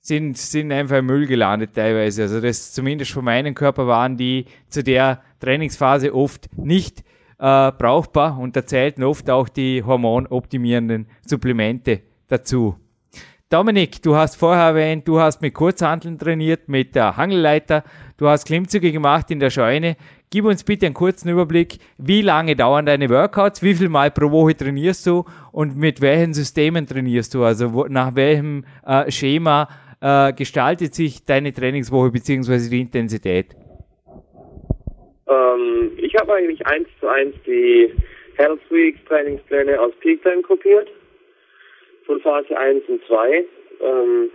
sind, 0.00 0.37
sind 0.37 0.72
einfach 0.72 0.98
im 0.98 1.07
Müll 1.07 1.26
gelandet 1.26 1.74
teilweise. 1.74 2.22
Also 2.22 2.40
das 2.40 2.72
zumindest 2.72 3.12
von 3.12 3.24
meinem 3.24 3.55
Körper 3.55 3.87
waren 3.87 4.16
die 4.16 4.46
zu 4.68 4.83
der 4.83 5.22
Trainingsphase 5.40 6.14
oft 6.14 6.48
nicht 6.57 7.00
äh, 7.38 7.72
brauchbar 7.72 8.38
und 8.38 8.57
da 8.57 8.66
zählten 8.66 9.03
oft 9.03 9.31
auch 9.31 9.48
die 9.48 9.83
hormonoptimierenden 9.83 11.07
Supplemente 11.26 12.03
dazu. 12.29 12.76
Dominik, 13.48 14.00
du 14.03 14.14
hast 14.14 14.37
vorher 14.37 14.66
erwähnt, 14.66 15.09
du 15.09 15.18
hast 15.18 15.42
mit 15.42 15.55
Kurzhanteln 15.55 16.18
trainiert, 16.18 16.68
mit 16.68 16.94
der 16.94 17.16
Hangelleiter, 17.16 17.83
du 18.16 18.29
hast 18.29 18.44
Klimmzüge 18.44 18.92
gemacht 18.92 19.29
in 19.33 19.40
der 19.40 19.50
Scheune. 19.50 19.96
Gib 20.33 20.45
uns 20.45 20.62
bitte 20.62 20.87
einen 20.87 20.95
kurzen 20.95 21.29
Überblick, 21.29 21.79
wie 21.99 22.23
lange 22.23 22.55
dauern 22.55 22.87
deine 22.87 23.11
Workouts, 23.11 23.64
wie 23.64 23.75
viel 23.75 23.88
Mal 23.88 24.12
pro 24.12 24.31
Woche 24.31 24.57
trainierst 24.57 25.05
du 25.05 25.25
und 25.51 25.77
mit 25.77 26.01
welchen 26.01 26.35
Systemen 26.35 26.87
trainierst 26.87 27.35
du, 27.35 27.43
also 27.43 27.75
wo, 27.75 27.87
nach 27.87 28.14
welchem 28.14 28.62
äh, 28.87 29.11
Schema 29.11 29.69
äh, 30.01 30.33
gestaltet 30.33 30.95
sich 30.95 31.25
deine 31.27 31.53
Trainingswoche 31.53 32.12
beziehungsweise 32.12 32.71
die 32.71 32.81
Intensität? 32.81 33.57
Ähm, 35.27 35.90
ich 35.97 36.14
habe 36.14 36.35
eigentlich 36.35 36.64
eins 36.64 36.87
zu 37.01 37.09
eins 37.09 37.35
die 37.45 37.93
Health 38.37 38.61
Weeks 38.71 39.01
Trainingspläne 39.09 39.81
aus 39.81 39.93
Peak 39.99 40.23
Time 40.23 40.43
kopiert. 40.43 40.88
Von 42.07 42.21
Phase 42.21 42.57
1 42.57 42.85
und 42.87 43.05
2. 43.09 43.45
Ähm, 43.81 44.31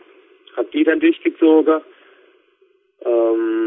habe 0.58 0.68
die 0.74 0.84
dann 0.84 1.00
durchgezogen. 1.00 1.80
Ähm, 3.06 3.65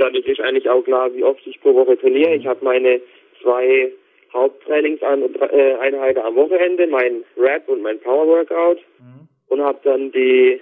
dadurch 0.00 0.26
ist 0.26 0.40
eigentlich 0.40 0.68
auch 0.68 0.82
klar, 0.82 1.14
wie 1.14 1.22
oft 1.22 1.46
ich 1.46 1.60
pro 1.60 1.74
Woche 1.74 1.98
trainiere. 1.98 2.34
Ich 2.34 2.46
habe 2.46 2.64
meine 2.64 3.00
zwei 3.42 3.92
Haupttrainingseinheiten 4.32 6.22
am 6.22 6.36
Wochenende, 6.36 6.86
mein 6.86 7.24
Rap 7.36 7.68
und 7.68 7.82
mein 7.82 8.00
Power 8.00 8.26
Workout 8.26 8.78
mhm. 8.98 9.28
und 9.48 9.60
habe 9.60 9.78
dann 9.84 10.10
die 10.12 10.60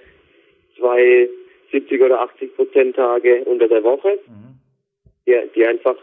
zwei 0.77 1.29
70 1.71 2.01
oder 2.01 2.21
80 2.21 2.55
Prozent 2.55 2.95
Tage 2.95 3.43
unter 3.45 3.67
der 3.67 3.83
Woche, 3.83 4.19
mhm. 4.27 4.59
die, 5.25 5.37
die 5.55 5.65
einfach 5.65 5.95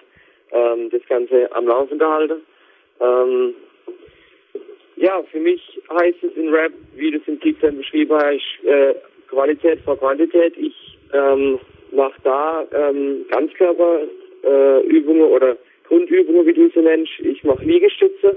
ähm, 0.52 0.90
das 0.90 1.02
Ganze 1.08 1.52
am 1.54 1.66
Laufen 1.66 1.98
gehalten. 1.98 2.42
Ähm, 3.00 3.54
ja, 4.96 5.22
für 5.24 5.40
mich 5.40 5.60
heißt 5.90 6.22
es 6.22 6.36
in 6.36 6.54
Rap, 6.54 6.72
wie 6.94 7.10
du 7.10 7.18
es 7.18 7.28
im 7.28 7.40
Titel 7.40 7.72
beschrieben 7.72 8.16
hast, 8.16 8.64
äh, 8.64 8.94
Qualität 9.28 9.80
vor 9.80 9.98
Quantität. 9.98 10.56
Ich 10.56 10.96
ähm, 11.12 11.58
mache 11.92 12.20
da 12.24 12.66
ähm, 12.72 13.26
Ganzkörperübungen 13.30 15.22
äh, 15.22 15.34
oder 15.34 15.56
Grundübungen, 15.84 16.46
wie 16.46 16.52
du 16.52 16.68
sie 16.70 16.80
nennst. 16.80 17.12
Ich 17.20 17.44
mache 17.44 17.64
Liegestütze 17.64 18.36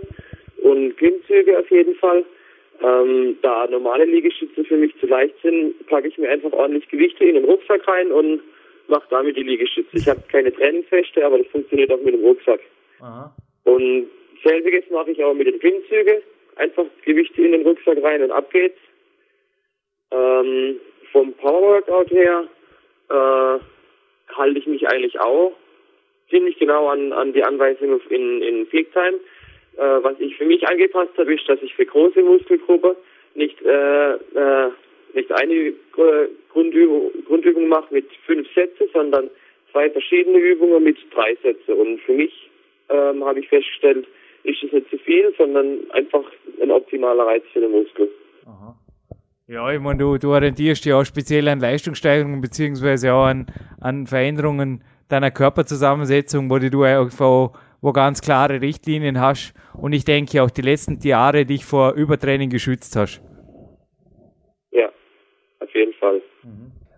und 0.62 0.98
Klimmzüge 0.98 1.60
auf 1.60 1.70
jeden 1.72 1.96
Fall. 1.96 2.24
Ähm, 2.82 3.38
da 3.42 3.68
normale 3.68 4.06
Liegestütze 4.06 4.64
für 4.64 4.78
mich 4.78 4.98
zu 5.00 5.08
leicht 5.08 5.36
sind, 5.42 5.86
packe 5.88 6.08
ich 6.08 6.18
mir 6.18 6.30
einfach 6.30 6.54
ordentlich 6.54 6.88
Gewichte 6.88 7.26
in 7.26 7.36
den 7.36 7.46
Rucksack 7.46 7.86
rein 7.88 8.12
und 8.12 8.42
mache 8.88 9.08
damit 9.10 9.36
die 9.36 9.44
Liegestütze. 9.44 9.98
Ich 9.98 10.08
habe 10.08 10.22
keine 10.32 10.54
Trainingsfeste, 10.54 11.26
aber 11.26 11.40
das 11.40 11.48
funktioniert 11.48 11.92
auch 11.92 12.02
mit 12.02 12.14
dem 12.14 12.24
Rucksack. 12.24 12.62
Aha. 13.02 13.36
Und 13.66 14.08
selbiges 14.44 14.90
mache 14.90 15.12
ich 15.12 15.24
auch 15.24 15.34
mit 15.34 15.48
den 15.48 15.60
Klimmzügen. 15.60 16.22
Einfach 16.56 16.86
Gewichte 17.06 17.42
in 17.42 17.52
den 17.52 17.64
Rucksack 17.64 18.02
rein 18.02 18.24
und 18.24 18.32
ab 18.32 18.50
geht's. 18.52 18.80
Ähm, 20.12 20.80
vom 21.12 21.34
Power 21.34 21.62
Workout 21.62 22.12
her 22.12 22.48
äh, 23.10 23.60
halte 24.36 24.60
ich 24.60 24.68
mich 24.68 24.88
eigentlich 24.88 25.20
auch 25.20 25.54
ziemlich 26.30 26.58
genau 26.58 26.88
an, 26.88 27.12
an 27.14 27.34
die 27.34 27.44
Anweisungen 27.44 28.00
in, 28.10 28.42
in 28.42 28.70
Time. 28.70 29.20
Äh, 29.78 30.04
was 30.04 30.20
ich 30.20 30.36
für 30.38 30.46
mich 30.46 30.68
angepasst 30.68 31.18
habe, 31.18 31.34
ist, 31.34 31.48
dass 31.48 31.62
ich 31.62 31.74
für 31.76 31.86
große 31.86 32.22
Muskelgruppen 32.22 32.96
nicht, 33.36 33.62
äh, 33.62 34.14
äh, 34.14 34.72
nicht 35.14 35.32
eine 35.32 35.74
Grundübung, 36.52 37.12
Grundübung 37.26 37.68
mache 37.68 37.94
mit 37.94 38.06
fünf 38.26 38.48
Sätze, 38.54 38.88
sondern 38.94 39.30
zwei 39.72 39.90
verschiedene 39.90 40.38
Übungen 40.38 40.84
mit 40.84 40.98
drei 41.14 41.36
Sätze. 41.42 41.76
Und 41.76 42.00
für 42.02 42.14
mich 42.14 42.50
ähm, 42.90 43.24
habe 43.24 43.40
ich 43.40 43.50
festgestellt, 43.50 44.08
ist 44.44 44.64
es 44.64 44.72
nicht 44.72 44.90
zu 44.90 44.98
viel, 44.98 45.34
sondern 45.38 45.90
einfach 45.92 46.24
ein 46.62 46.72
optimaler 46.72 47.26
Reiz 47.26 47.44
für 47.54 47.62
den 47.62 47.72
Muskel. 47.72 48.10
Aha. 48.46 48.76
Ja, 49.52 49.72
ich 49.72 49.80
meine, 49.80 49.98
du, 49.98 50.16
du 50.20 50.32
orientierst 50.32 50.86
dich 50.86 50.94
auch 50.94 51.04
speziell 51.04 51.48
an 51.48 51.60
Leistungssteigerungen 51.60 52.40
beziehungsweise 52.40 53.12
auch 53.12 53.26
an, 53.26 53.48
an 53.82 54.06
Veränderungen 54.06 54.84
deiner 55.08 55.32
Körperzusammensetzung, 55.32 56.52
wo 56.52 56.60
du 56.60 56.84
einfach 56.84 57.50
wo 57.82 57.92
ganz 57.92 58.22
klare 58.22 58.62
Richtlinien 58.62 59.20
hast 59.20 59.56
und 59.74 59.94
ich 59.94 60.06
denke 60.06 60.44
auch 60.44 60.52
die 60.52 60.62
letzten 60.62 61.00
Jahre 61.00 61.48
dich 61.48 61.66
vor 61.66 61.94
Übertraining 61.94 62.52
geschützt 62.52 62.96
hast. 62.96 63.24
Ja, 64.72 64.90
auf 65.62 65.74
jeden 65.74 65.94
Fall. 65.94 66.22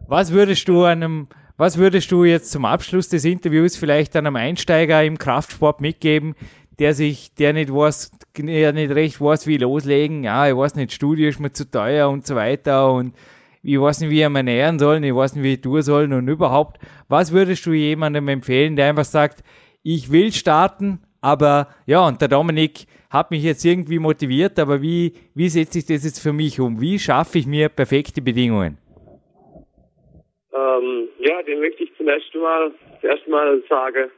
Was 0.10 0.34
würdest 0.34 0.68
du 0.68 0.84
einem, 0.84 1.30
was 1.56 1.78
würdest 1.78 2.12
du 2.12 2.26
jetzt 2.26 2.52
zum 2.52 2.66
Abschluss 2.66 3.08
des 3.08 3.24
Interviews 3.24 3.78
vielleicht 3.78 4.18
einem 4.18 4.36
Einsteiger 4.36 5.02
im 5.06 5.18
Kraftsport 5.18 5.80
mitgeben, 5.80 6.36
der 6.82 6.96
sich, 6.96 7.36
der 7.36 7.54
nicht 7.54 7.72
weiß, 7.72 8.10
der 8.40 8.74
nicht 8.74 8.90
recht 8.90 9.22
weiß, 9.22 9.46
wie 9.46 9.58
loslegen, 9.58 10.24
ja, 10.24 10.50
ich 10.50 10.58
weiß 10.58 10.74
nicht, 10.74 10.92
Studio 10.92 11.30
ist 11.30 11.40
mir 11.40 11.54
zu 11.54 11.70
teuer 11.70 12.10
und 12.10 12.26
so 12.26 12.36
weiter 12.36 12.92
und 12.92 13.14
ich 13.62 13.80
weiß 13.80 14.02
nicht, 14.02 14.10
wie 14.10 14.22
er 14.22 14.32
mich 14.32 14.40
ernähren 14.40 14.80
soll, 14.80 15.06
ich 15.06 15.14
weiß 15.14 15.36
nicht, 15.36 15.44
wie 15.44 15.54
ich 15.54 15.62
tun 15.62 15.84
soll 15.84 16.12
und 16.12 16.28
überhaupt. 16.28 16.82
Was 17.08 17.32
würdest 17.32 17.68
du 17.68 17.74
jemandem 17.74 18.28
empfehlen, 18.30 18.76
der 18.76 18.90
einfach 18.90 19.06
sagt, 19.06 19.44
ich 19.84 20.12
will 20.12 20.32
starten, 20.32 21.04
aber 21.22 21.68
ja, 21.86 22.08
und 22.08 22.20
der 22.20 22.30
Dominik 22.30 22.88
hat 23.12 23.30
mich 23.30 23.44
jetzt 23.44 23.64
irgendwie 23.64 24.00
motiviert, 24.00 24.58
aber 24.58 24.82
wie, 24.82 25.14
wie 25.36 25.50
setze 25.50 25.78
ich 25.78 25.86
das 25.86 26.04
jetzt 26.04 26.20
für 26.20 26.34
mich 26.34 26.60
um? 26.60 26.82
Wie 26.82 26.98
schaffe 26.98 27.38
ich 27.38 27.46
mir 27.46 27.70
perfekte 27.70 28.24
Bedingungen? 28.24 28.80
Ähm, 30.52 31.10
ja, 31.20 31.44
den 31.44 31.60
möchte 31.60 31.84
ich 31.84 31.96
zum 31.96 32.08
ersten 32.08 32.40
Mal, 32.40 32.72
zuerst 33.02 33.28
mal 33.28 33.62
sagen, 33.70 34.10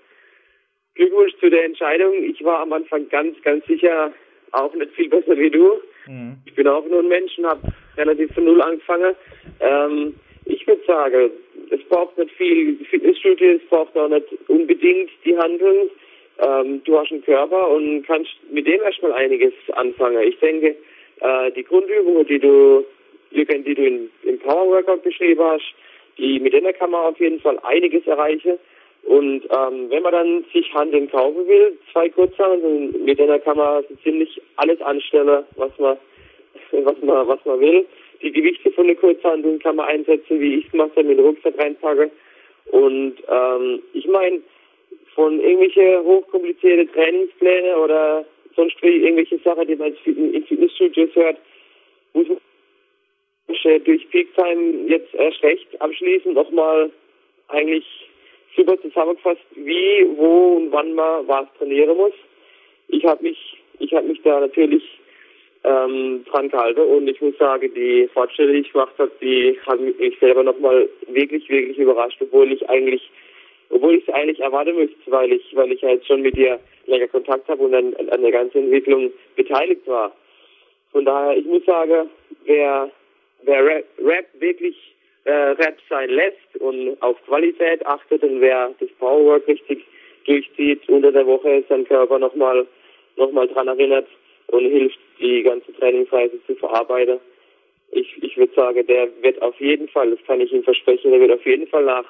Glückwunsch 0.95 1.33
zu 1.39 1.49
der 1.49 1.65
Entscheidung. 1.65 2.23
Ich 2.23 2.43
war 2.43 2.59
am 2.59 2.73
Anfang 2.73 3.09
ganz, 3.09 3.41
ganz 3.41 3.65
sicher 3.65 4.13
auch 4.51 4.73
nicht 4.75 4.91
viel 4.93 5.09
besser 5.09 5.37
wie 5.37 5.49
du. 5.49 5.81
Mhm. 6.07 6.37
Ich 6.45 6.53
bin 6.53 6.67
auch 6.67 6.85
nur 6.85 6.99
ein 6.99 7.07
Mensch 7.07 7.37
und 7.37 7.45
habe 7.45 7.61
relativ 7.97 8.33
von 8.33 8.45
Null 8.45 8.61
angefangen. 8.61 9.15
Ähm, 9.59 10.15
ich 10.45 10.67
würde 10.67 10.83
sagen, 10.85 11.31
es 11.71 11.81
braucht 11.85 12.17
nicht 12.17 12.31
viel 12.35 12.77
Fitnessstudio, 12.85 13.53
es 13.53 13.69
braucht 13.69 13.95
auch 13.97 14.09
nicht 14.09 14.27
unbedingt 14.47 15.09
die 15.25 15.37
Handlung. 15.37 15.89
Ähm, 16.39 16.81
du 16.83 16.97
hast 16.97 17.11
einen 17.11 17.23
Körper 17.23 17.69
und 17.69 18.03
kannst 18.03 18.31
mit 18.51 18.67
dem 18.67 18.81
erstmal 18.81 19.13
einiges 19.13 19.53
anfangen. 19.73 20.21
Ich 20.27 20.37
denke, 20.39 20.75
äh, 21.21 21.51
die 21.51 21.63
Grundübungen, 21.63 22.25
die 22.27 22.39
du, 22.39 22.85
die 23.31 23.45
du 23.45 23.85
in, 23.85 24.09
im 24.23 24.39
Power 24.39 24.67
Workout 24.67 25.03
beschrieben 25.03 25.43
hast, 25.43 25.73
die, 26.17 26.39
mit 26.39 26.53
denen 26.53 26.73
kann 26.73 26.91
man 26.91 27.05
auf 27.05 27.19
jeden 27.19 27.39
Fall 27.39 27.57
einiges 27.63 28.05
erreichen. 28.05 28.59
Und 29.05 29.43
ähm, 29.43 29.89
wenn 29.89 30.03
man 30.03 30.13
dann 30.13 30.45
sich 30.53 30.73
Handeln 30.73 31.09
kaufen 31.11 31.47
will, 31.47 31.77
zwei 31.91 32.09
Kurzhandeln, 32.09 33.03
mit 33.03 33.19
denen 33.19 33.43
kann 33.43 33.57
man 33.57 33.83
so 33.89 33.95
ziemlich 34.03 34.41
alles 34.55 34.81
anstellen, 34.81 35.43
was 35.57 35.77
man 35.77 35.97
was 36.71 37.01
man 37.01 37.27
was 37.27 37.43
man 37.45 37.59
will. 37.59 37.85
Die 38.21 38.31
Gewichte 38.31 38.71
von 38.71 38.87
den 38.87 38.97
Kurzhandeln 38.97 39.59
kann 39.59 39.75
man 39.75 39.87
einsetzen, 39.87 40.39
wie 40.39 40.59
ich 40.59 40.65
es 40.65 40.71
gemacht 40.71 40.91
habe, 40.95 41.07
mit 41.07 41.17
dem 41.17 41.25
Rucksack 41.25 41.57
reinpacke. 41.57 42.09
Und 42.71 43.15
ähm, 43.27 43.81
ich 43.93 44.07
meine, 44.07 44.41
von 45.13 45.39
irgendwelche 45.41 46.01
hochkomplizierte 46.03 46.91
Trainingspläne 46.93 47.77
oder 47.77 48.25
sonst 48.55 48.75
irgendwelche 48.81 49.37
Sachen, 49.39 49.67
die 49.67 49.75
man 49.75 49.93
in 50.05 50.45
Fitnessstudios 50.45 51.13
hört, 51.15 51.37
muss 52.13 52.27
man 52.29 52.37
durch 53.83 54.09
Peak 54.09 54.33
Time 54.35 54.87
jetzt 54.87 55.13
erst 55.13 55.43
recht 55.43 55.81
abschließend 55.81 56.35
nochmal 56.35 56.89
eigentlich 57.49 57.85
super 58.55 58.79
zusammengefasst, 58.81 59.41
wie, 59.55 60.07
wo 60.15 60.57
und 60.57 60.71
wann 60.71 60.93
man 60.93 61.27
was 61.27 61.47
trainieren 61.57 61.97
muss. 61.97 62.13
Ich 62.87 63.05
habe 63.05 63.23
mich, 63.23 63.57
ich 63.79 63.93
habe 63.93 64.07
mich 64.07 64.21
da 64.23 64.39
natürlich 64.39 64.83
ähm, 65.63 66.25
dran 66.29 66.49
gehalten 66.49 66.81
und 66.81 67.07
ich 67.07 67.21
muss 67.21 67.37
sagen, 67.37 67.73
die 67.73 68.07
Fortschritte, 68.13 68.53
die 68.53 68.59
ich 68.59 68.71
gemacht 68.71 68.93
habe, 68.97 69.11
die 69.21 69.57
haben 69.65 69.95
mich 69.97 70.19
selber 70.19 70.43
nochmal 70.43 70.89
wirklich, 71.07 71.49
wirklich 71.49 71.77
überrascht, 71.77 72.21
obwohl 72.21 72.51
ich 72.51 72.69
eigentlich, 72.69 73.09
obwohl 73.69 73.95
ich 73.95 74.07
es 74.07 74.13
eigentlich 74.13 74.39
erwarten 74.39 74.75
müsste, 74.75 74.97
weil 75.07 75.31
ich, 75.31 75.55
weil 75.55 75.71
ich 75.71 75.81
ja 75.81 75.89
jetzt 75.89 76.07
schon 76.07 76.21
mit 76.21 76.35
dir 76.35 76.59
länger 76.85 77.07
Kontakt 77.07 77.47
habe 77.47 77.63
und 77.63 77.73
an, 77.73 77.95
an 78.11 78.21
der 78.21 78.31
ganzen 78.31 78.65
Entwicklung 78.65 79.11
beteiligt 79.35 79.87
war. 79.87 80.13
Von 80.91 81.05
daher, 81.05 81.37
ich 81.37 81.45
muss 81.45 81.65
sagen, 81.65 82.09
wer, 82.45 82.91
wer 83.43 83.65
Rap, 83.65 83.85
Rap 83.99 84.25
wirklich 84.39 84.75
äh, 85.25 85.31
Rap 85.31 85.77
sein 85.89 86.09
lässt 86.09 86.55
und 86.59 87.01
auf 87.01 87.17
Qualität 87.25 87.85
achtet 87.85 88.23
und 88.23 88.41
wer 88.41 88.71
das 88.79 88.89
Powerwork 88.99 89.47
richtig 89.47 89.85
durchzieht 90.25 90.87
unter 90.89 91.11
der 91.11 91.25
Woche, 91.25 91.63
seinen 91.69 91.85
Körper 91.85 92.19
nochmal 92.19 92.65
noch 93.15 93.31
mal 93.31 93.47
dran 93.47 93.67
erinnert 93.67 94.07
und 94.47 94.61
hilft, 94.61 94.97
die 95.19 95.43
ganze 95.43 95.71
Trainingsreise 95.73 96.43
zu 96.47 96.55
verarbeiten. 96.55 97.19
Ich, 97.91 98.07
ich 98.23 98.35
würde 98.37 98.53
sagen, 98.55 98.85
der 98.87 99.07
wird 99.21 99.41
auf 99.41 99.59
jeden 99.59 99.87
Fall, 99.89 100.09
das 100.09 100.19
kann 100.25 100.41
ich 100.41 100.51
Ihnen 100.51 100.63
versprechen, 100.63 101.11
der 101.11 101.19
wird 101.19 101.31
auf 101.31 101.45
jeden 101.45 101.67
Fall 101.67 101.85
nach, 101.85 102.05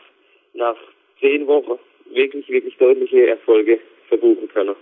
nach 0.53 0.77
zehn 1.19 1.45
Wochen 1.47 1.77
wirklich, 2.13 2.47
wirklich 2.49 2.77
deutliche 2.77 3.27
Erfolge 3.27 3.79
verbuchen 4.07 4.47
können. 4.47 4.75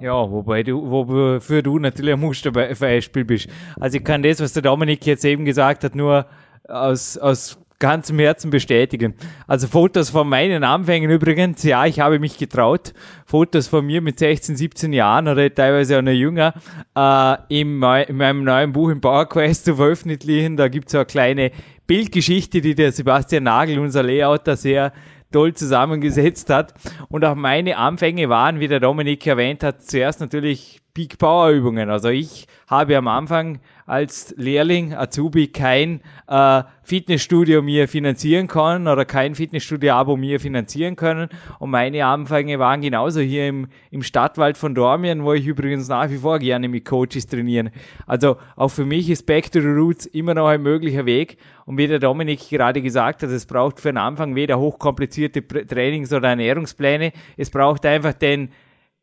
Ja, 0.00 0.30
wobei 0.30 0.62
du, 0.62 0.80
wofür 0.90 1.62
du 1.62 1.78
natürlich 1.78 2.14
ein 2.14 2.20
Musterbeispiel 2.20 3.24
bist. 3.24 3.48
Also 3.80 3.98
ich 3.98 4.04
kann 4.04 4.22
das, 4.22 4.40
was 4.40 4.54
der 4.54 4.62
Dominik 4.62 5.04
jetzt 5.06 5.24
eben 5.24 5.44
gesagt 5.44 5.84
hat, 5.84 5.94
nur 5.94 6.26
aus, 6.68 7.18
aus 7.18 7.58
ganzem 7.82 8.20
Herzen 8.20 8.50
bestätigen. 8.50 9.14
Also 9.48 9.66
Fotos 9.66 10.10
von 10.10 10.28
meinen 10.28 10.62
Anfängen 10.62 11.10
übrigens, 11.10 11.64
ja, 11.64 11.84
ich 11.84 11.98
habe 11.98 12.20
mich 12.20 12.38
getraut. 12.38 12.94
Fotos 13.26 13.66
von 13.66 13.84
mir 13.84 14.00
mit 14.00 14.20
16, 14.20 14.56
17 14.56 14.92
Jahren 14.92 15.26
oder 15.26 15.52
teilweise 15.52 15.98
auch 15.98 16.02
noch 16.02 16.12
jünger 16.12 16.54
äh, 16.94 17.36
in, 17.48 17.82
in 17.82 18.16
meinem 18.16 18.44
neuen 18.44 18.72
Buch 18.72 18.90
im 18.90 19.00
PowerQuest 19.00 19.64
zu 19.64 19.74
veröffentlichen. 19.74 20.56
Da 20.56 20.68
gibt 20.68 20.88
es 20.88 20.94
eine 20.94 21.06
kleine 21.06 21.50
Bildgeschichte, 21.88 22.60
die 22.60 22.76
der 22.76 22.92
Sebastian 22.92 23.42
Nagel, 23.42 23.80
unser 23.80 24.04
Layouter, 24.04 24.56
sehr 24.56 24.92
toll 25.32 25.52
zusammengesetzt 25.54 26.50
hat. 26.50 26.74
Und 27.08 27.24
auch 27.24 27.34
meine 27.34 27.78
Anfänge 27.78 28.28
waren, 28.28 28.60
wie 28.60 28.68
der 28.68 28.78
Dominik 28.78 29.26
erwähnt 29.26 29.64
hat, 29.64 29.82
zuerst 29.82 30.20
natürlich 30.20 30.80
Peak 30.94 31.18
Power 31.18 31.50
Übungen. 31.50 31.90
Also 31.90 32.10
ich 32.10 32.46
habe 32.68 32.96
am 32.96 33.08
Anfang 33.08 33.58
als 33.86 34.34
Lehrling, 34.36 34.94
Azubi, 34.94 35.48
kein 35.48 36.00
äh, 36.28 36.62
Fitnessstudio 36.82 37.62
mir 37.62 37.88
finanzieren 37.88 38.46
können 38.48 38.88
oder 38.88 39.04
kein 39.04 39.34
Fitnessstudio-Abo 39.34 40.16
mir 40.16 40.40
finanzieren 40.40 40.96
können. 40.96 41.28
Und 41.58 41.70
meine 41.70 42.04
Anfänge 42.06 42.58
waren 42.58 42.80
genauso 42.80 43.20
hier 43.20 43.48
im, 43.48 43.68
im 43.90 44.02
Stadtwald 44.02 44.56
von 44.56 44.74
Dormien, 44.74 45.24
wo 45.24 45.32
ich 45.32 45.46
übrigens 45.46 45.88
nach 45.88 46.10
wie 46.10 46.18
vor 46.18 46.38
gerne 46.38 46.68
mit 46.68 46.84
Coaches 46.84 47.26
trainieren. 47.26 47.70
Also 48.06 48.36
auch 48.56 48.68
für 48.68 48.84
mich 48.84 49.10
ist 49.10 49.26
Back 49.26 49.50
to 49.50 49.60
the 49.60 49.68
Roots 49.68 50.06
immer 50.06 50.34
noch 50.34 50.48
ein 50.48 50.62
möglicher 50.62 51.06
Weg. 51.06 51.38
Und 51.64 51.78
wie 51.78 51.86
der 51.86 51.98
Dominik 51.98 52.48
gerade 52.48 52.82
gesagt 52.82 53.22
hat, 53.22 53.30
es 53.30 53.46
braucht 53.46 53.80
für 53.80 53.88
den 53.88 53.98
Anfang 53.98 54.34
weder 54.34 54.58
hochkomplizierte 54.58 55.42
Trainings- 55.42 56.12
oder 56.12 56.30
Ernährungspläne. 56.30 57.12
Es 57.36 57.50
braucht 57.50 57.86
einfach 57.86 58.12
den 58.12 58.50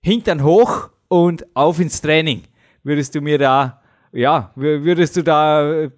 Hintern 0.02 0.44
hoch 0.44 0.90
und 1.08 1.46
auf 1.56 1.80
ins 1.80 2.02
Training. 2.02 2.44
Würdest 2.84 3.16
du 3.16 3.22
mir 3.22 3.38
da, 3.38 3.79
ja, 4.12 4.52
würdest 4.56 5.18
du 5.18 5.24
da 5.24 5.90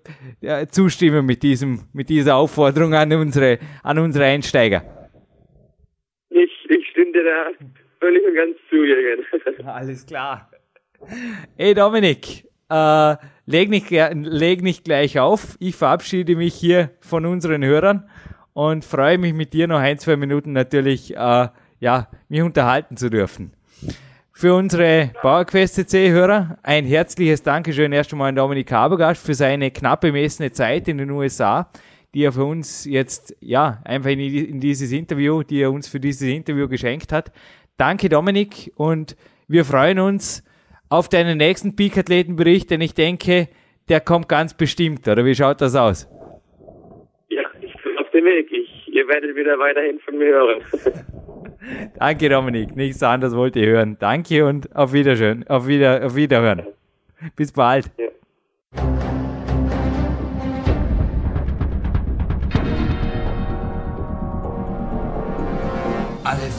ja, 0.41 0.67
zustimmen 0.67 1.25
mit 1.25 1.43
diesem, 1.43 1.87
mit 1.93 2.09
dieser 2.09 2.35
Aufforderung 2.35 2.93
an 2.93 3.11
unsere, 3.13 3.59
an 3.83 3.99
unsere 3.99 4.25
Einsteiger? 4.25 4.83
Ich, 6.29 6.51
ich 6.69 6.87
stimme 6.89 7.11
dir 7.13 7.23
da 7.23 7.67
völlig 7.99 8.23
und 8.25 8.35
ganz 8.35 8.57
zu, 8.69 8.77
Jürgen. 8.77 9.25
Alles 9.65 10.05
klar. 10.05 10.49
Hey 11.57 11.73
Dominik, 11.73 12.45
äh, 12.69 13.15
leg, 13.45 13.69
nicht, 13.69 13.89
leg 13.89 14.61
nicht 14.61 14.83
gleich 14.83 15.19
auf. 15.19 15.57
Ich 15.59 15.75
verabschiede 15.75 16.35
mich 16.35 16.53
hier 16.53 16.91
von 16.99 17.25
unseren 17.25 17.63
Hörern 17.63 18.09
und 18.53 18.85
freue 18.85 19.17
mich 19.17 19.33
mit 19.33 19.53
dir 19.53 19.67
noch 19.67 19.79
ein, 19.79 19.97
zwei 19.97 20.15
Minuten 20.15 20.51
natürlich, 20.53 21.15
äh, 21.15 21.47
ja, 21.79 22.07
mich 22.29 22.41
unterhalten 22.41 22.97
zu 22.97 23.09
dürfen. 23.09 23.53
Für 24.41 24.55
unsere 24.55 25.11
PowerQuest 25.21 25.75
CC-Hörer 25.75 26.57
ein 26.63 26.83
herzliches 26.83 27.43
Dankeschön 27.43 27.91
erst 27.91 28.11
einmal 28.11 28.29
an 28.29 28.35
Dominik 28.35 28.71
Habergast 28.71 29.23
für 29.23 29.35
seine 29.35 29.69
knapp 29.69 30.01
bemessene 30.01 30.51
Zeit 30.51 30.87
in 30.87 30.97
den 30.97 31.11
USA, 31.11 31.69
die 32.15 32.23
er 32.23 32.31
für 32.31 32.45
uns 32.45 32.85
jetzt, 32.85 33.37
ja, 33.39 33.83
einfach 33.85 34.09
in, 34.09 34.59
dieses 34.59 34.93
Interview, 34.93 35.43
die 35.43 35.61
er 35.61 35.71
uns 35.71 35.87
für 35.87 35.99
dieses 35.99 36.27
Interview 36.27 36.67
geschenkt 36.67 37.11
hat. 37.11 37.31
Danke 37.77 38.09
Dominik 38.09 38.71
und 38.77 39.15
wir 39.47 39.63
freuen 39.63 39.99
uns 39.99 40.43
auf 40.89 41.07
deinen 41.07 41.37
nächsten 41.37 41.75
Peak-Athletenbericht, 41.75 42.71
denn 42.71 42.81
ich 42.81 42.95
denke, 42.95 43.47
der 43.89 43.99
kommt 43.99 44.27
ganz 44.27 44.57
bestimmt, 44.57 45.07
oder 45.07 45.23
wie 45.23 45.35
schaut 45.35 45.61
das 45.61 45.75
aus? 45.75 46.09
Ja, 47.29 47.43
ich 47.61 47.73
bin 47.83 47.95
auf 47.99 48.09
dem 48.09 48.25
Weg. 48.25 48.51
Ich, 48.51 48.91
ihr 48.91 49.07
werdet 49.07 49.35
wieder 49.35 49.59
weiterhin 49.59 49.99
von 49.99 50.17
mir 50.17 50.29
hören. 50.29 50.63
Danke, 51.95 52.29
Dominik. 52.29 52.75
Nichts 52.75 53.03
anderes 53.03 53.35
wollte 53.35 53.59
ich 53.59 53.67
hören. 53.67 53.97
Danke 53.99 54.45
und 54.45 54.75
auf 54.75 54.93
Wiederschön. 54.93 55.47
Auf, 55.47 55.67
Wieder, 55.67 56.05
auf 56.05 56.15
Wiederhören. 56.15 56.63
Bis 57.35 57.51
bald. 57.51 57.91
Ja. 57.97 59.11